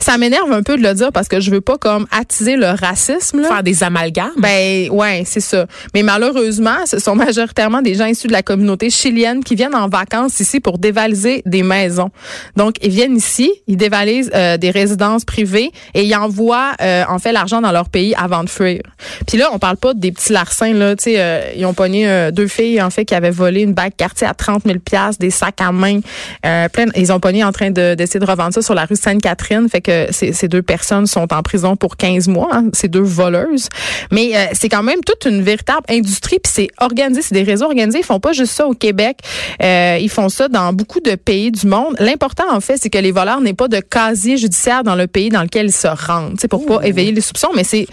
ça 0.00 0.16
m'énerve 0.16 0.52
un 0.52 0.62
peu 0.62 0.76
de 0.76 0.82
le 0.82 0.94
dire 0.94 1.12
parce 1.12 1.28
que 1.28 1.40
je 1.40 1.50
veux 1.50 1.60
pas 1.60 1.76
comme 1.78 2.06
attiser 2.10 2.56
le 2.56 2.68
racisme. 2.68 3.40
Là. 3.40 3.48
Faire 3.48 3.62
des 3.62 3.82
amalgames. 3.82 4.30
Ben 4.38 4.88
ouais, 4.90 5.22
c'est 5.26 5.40
ça. 5.40 5.66
Mais 5.94 6.02
malheureusement, 6.02 6.86
ce 6.86 6.98
sont 6.98 7.14
majoritairement 7.14 7.82
des 7.82 7.94
gens 7.94 8.06
issus 8.06 8.28
de 8.28 8.32
la 8.32 8.42
communauté 8.42 8.90
chilienne 8.90 9.42
qui 9.42 9.54
viennent 9.54 9.74
en 9.74 9.88
vacances 9.88 10.40
ici 10.40 10.60
pour 10.60 10.78
dévaliser 10.78 11.42
des 11.46 11.62
maisons. 11.62 12.10
Donc 12.56 12.76
ils 12.82 12.90
viennent 12.90 13.16
ici, 13.16 13.50
ils 13.66 13.76
dévalisent 13.76 14.30
euh, 14.34 14.56
des 14.56 14.70
résidences 14.70 15.24
privées 15.24 15.72
et 15.94 16.04
ils 16.04 16.14
envoient 16.14 16.72
euh, 16.80 17.04
en 17.08 17.18
fait 17.18 17.32
l'argent 17.32 17.60
dans 17.60 17.72
leur 17.72 17.88
pays 17.88 18.14
avant 18.14 18.44
de 18.44 18.50
fuir. 18.50 18.82
Puis 19.26 19.36
là, 19.38 19.50
on 19.52 19.58
parle 19.58 19.76
pas 19.76 19.94
des 19.94 20.12
petits 20.12 20.32
larcins 20.32 20.72
là, 20.72 20.94
tu 20.96 21.04
sais, 21.04 21.14
euh, 21.18 21.50
ils 21.56 21.66
ont 21.66 21.74
pogné 21.74 22.30
deux 22.32 22.48
filles 22.48 22.80
en 22.80 22.90
fait 22.90 23.04
qui 23.04 23.14
avaient 23.14 23.30
volé 23.30 23.62
une 23.62 23.74
bague 23.74 23.94
quartier 23.96 24.26
à 24.26 24.34
30 24.34 24.64
000 24.64 24.78
pièces, 24.78 25.18
des 25.18 25.30
sacs 25.30 25.60
à 25.60 25.72
main, 25.72 26.00
plein. 26.42 26.86
Ils 26.94 27.12
ont 27.12 27.20
pogné 27.20 27.44
en 27.44 27.52
train 27.52 27.70
de 27.70 27.94
d'essayer 27.94 28.20
de 28.20 28.24
revendre 28.24 28.54
ça 28.54 28.62
sur 28.62 28.74
la 28.74 28.84
rue 28.84 28.96
Sainte-Catherine. 28.96 29.47
Fait 29.68 29.80
que 29.80 30.08
ces, 30.10 30.48
deux 30.48 30.62
personnes 30.62 31.06
sont 31.06 31.32
en 31.32 31.42
prison 31.42 31.76
pour 31.76 31.96
15 31.96 32.28
mois, 32.28 32.48
hein, 32.52 32.66
ces 32.72 32.88
deux 32.88 33.02
voleuses. 33.02 33.68
Mais 34.10 34.32
euh, 34.34 34.46
c'est 34.52 34.68
quand 34.68 34.82
même 34.82 35.00
toute 35.04 35.24
une 35.24 35.42
véritable 35.42 35.84
industrie, 35.88 36.38
puis 36.42 36.52
c'est 36.54 36.68
organisé, 36.78 37.22
c'est 37.22 37.34
des 37.34 37.42
réseaux 37.42 37.66
organisés. 37.66 38.00
Ils 38.00 38.04
font 38.04 38.20
pas 38.20 38.32
juste 38.32 38.52
ça 38.52 38.66
au 38.66 38.74
Québec, 38.74 39.18
euh, 39.62 39.98
ils 40.00 40.10
font 40.10 40.28
ça 40.28 40.48
dans 40.48 40.72
beaucoup 40.72 41.00
de 41.00 41.14
pays 41.14 41.50
du 41.50 41.66
monde. 41.66 41.96
L'important, 41.98 42.50
en 42.50 42.60
fait, 42.60 42.76
c'est 42.76 42.90
que 42.90 42.98
les 42.98 43.12
voleurs 43.12 43.40
n'aient 43.40 43.54
pas 43.54 43.68
de 43.68 43.80
casier 43.80 44.36
judiciaire 44.36 44.84
dans 44.84 44.94
le 44.94 45.06
pays 45.06 45.28
dans 45.30 45.42
lequel 45.42 45.66
ils 45.66 45.72
se 45.72 45.88
rendent, 45.88 46.36
c'est 46.38 46.48
pour 46.48 46.64
pas 46.64 46.80
éveiller 46.82 47.12
les 47.12 47.20
soupçons, 47.20 47.50
mais 47.54 47.64
c'est 47.64 47.86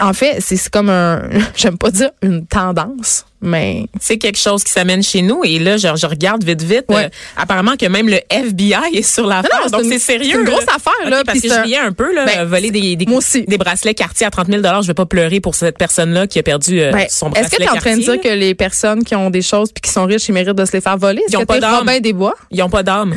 en 0.00 0.12
fait, 0.12 0.40
c'est 0.40 0.68
comme 0.70 0.90
un, 0.90 1.22
j'aime 1.56 1.78
pas 1.78 1.90
dire 1.90 2.10
une 2.22 2.46
tendance, 2.46 3.26
mais 3.44 3.86
c'est 4.00 4.16
quelque 4.18 4.38
chose 4.38 4.64
qui 4.64 4.72
s'amène 4.72 5.02
chez 5.02 5.22
nous. 5.22 5.42
Et 5.44 5.58
là, 5.58 5.76
je, 5.76 5.88
je 5.94 6.06
regarde 6.06 6.42
vite, 6.42 6.62
vite. 6.62 6.84
Euh, 6.90 7.08
apparemment 7.36 7.76
que 7.76 7.86
même 7.86 8.08
le 8.08 8.18
FBI 8.30 8.96
est 8.96 9.02
sur 9.02 9.26
la 9.26 9.42
face. 9.42 9.70
Donc 9.70 9.82
c'est 9.88 9.98
sérieux. 9.98 10.32
C'est 10.32 10.38
une 10.40 10.44
grosse 10.44 10.62
affaire 10.62 11.10
là. 11.10 11.22
parce 11.24 11.40
que 11.40 11.48
je 11.48 11.60
riais 11.60 11.78
un 11.78 11.92
peu 11.92 12.12
là, 12.14 12.24
ben, 12.24 12.44
voler 12.44 12.70
des, 12.70 12.96
des, 12.96 13.06
des 13.06 13.58
bracelets 13.58 13.94
quartier 13.94 14.26
à 14.26 14.30
30 14.30 14.48
000 14.48 14.62
dollars. 14.62 14.82
Je 14.82 14.88
vais 14.88 14.94
pas 14.94 15.06
pleurer 15.06 15.40
pour 15.40 15.54
cette 15.54 15.78
personne-là 15.78 16.26
qui 16.26 16.38
a 16.38 16.42
perdu 16.42 16.80
euh, 16.80 16.90
ben, 16.90 17.06
son 17.08 17.30
bracelet 17.30 17.46
Est-ce 17.46 17.56
que 17.56 17.62
tu 17.62 17.68
es 17.68 17.70
en 17.70 17.80
train 17.80 17.96
de 17.96 18.02
dire 18.02 18.20
que 18.20 18.28
les 18.28 18.54
personnes 18.54 19.04
qui 19.04 19.14
ont 19.14 19.30
des 19.30 19.42
choses 19.42 19.70
puis 19.72 19.82
qui 19.82 19.90
sont 19.90 20.06
riches, 20.06 20.28
ils 20.28 20.32
méritent 20.32 20.56
de 20.56 20.64
se 20.64 20.72
les 20.72 20.80
faire 20.80 20.96
voler? 20.96 21.22
Ils 21.28 21.36
ont 21.36 21.44
pas 21.44 21.60
d'âme. 21.60 21.88
des 22.00 22.12
bois. 22.12 22.34
Ils 22.50 22.62
ont 22.62 22.70
pas 22.70 22.82
d'âme. 22.82 23.14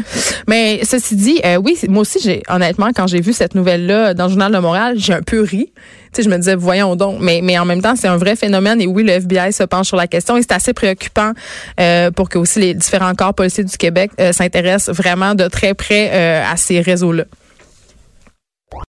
Mais 0.47 0.81
ceci 0.83 1.15
dit, 1.15 1.39
euh, 1.45 1.55
oui, 1.57 1.77
moi 1.87 2.01
aussi, 2.01 2.19
j'ai 2.21 2.43
honnêtement 2.49 2.89
quand 2.95 3.07
j'ai 3.07 3.21
vu 3.21 3.33
cette 3.33 3.55
nouvelle 3.55 3.85
là 3.85 4.13
dans 4.13 4.25
le 4.25 4.29
journal 4.29 4.51
de 4.51 4.57
Montréal, 4.57 4.95
j'ai 4.97 5.13
un 5.13 5.21
peu 5.21 5.41
ri 5.41 5.71
je 6.23 6.29
me 6.29 6.37
disais, 6.37 6.55
voyons 6.55 6.95
donc. 6.95 7.17
Mais, 7.19 7.41
mais 7.43 7.57
en 7.57 7.65
même 7.65 7.81
temps, 7.81 7.95
c'est 7.95 8.07
un 8.07 8.17
vrai 8.17 8.35
phénomène. 8.35 8.81
Et 8.81 8.87
oui, 8.87 9.03
le 9.03 9.11
FBI 9.11 9.53
se 9.53 9.63
penche 9.63 9.87
sur 9.87 9.97
la 9.97 10.07
question. 10.07 10.16
Et 10.37 10.41
c'est 10.41 10.51
assez 10.51 10.73
préoccupant 10.73 11.33
euh, 11.79 12.11
pour 12.11 12.29
que 12.29 12.37
aussi 12.37 12.59
les 12.59 12.73
différents 12.73 13.13
corps 13.15 13.33
policiers 13.33 13.63
du 13.63 13.77
Québec 13.77 14.11
euh, 14.19 14.31
s'intéressent 14.31 14.95
vraiment 14.95 15.35
de 15.35 15.47
très 15.47 15.73
près 15.73 16.09
euh, 16.11 16.43
à 16.51 16.57
ces 16.57 16.81
réseaux-là. 16.81 17.25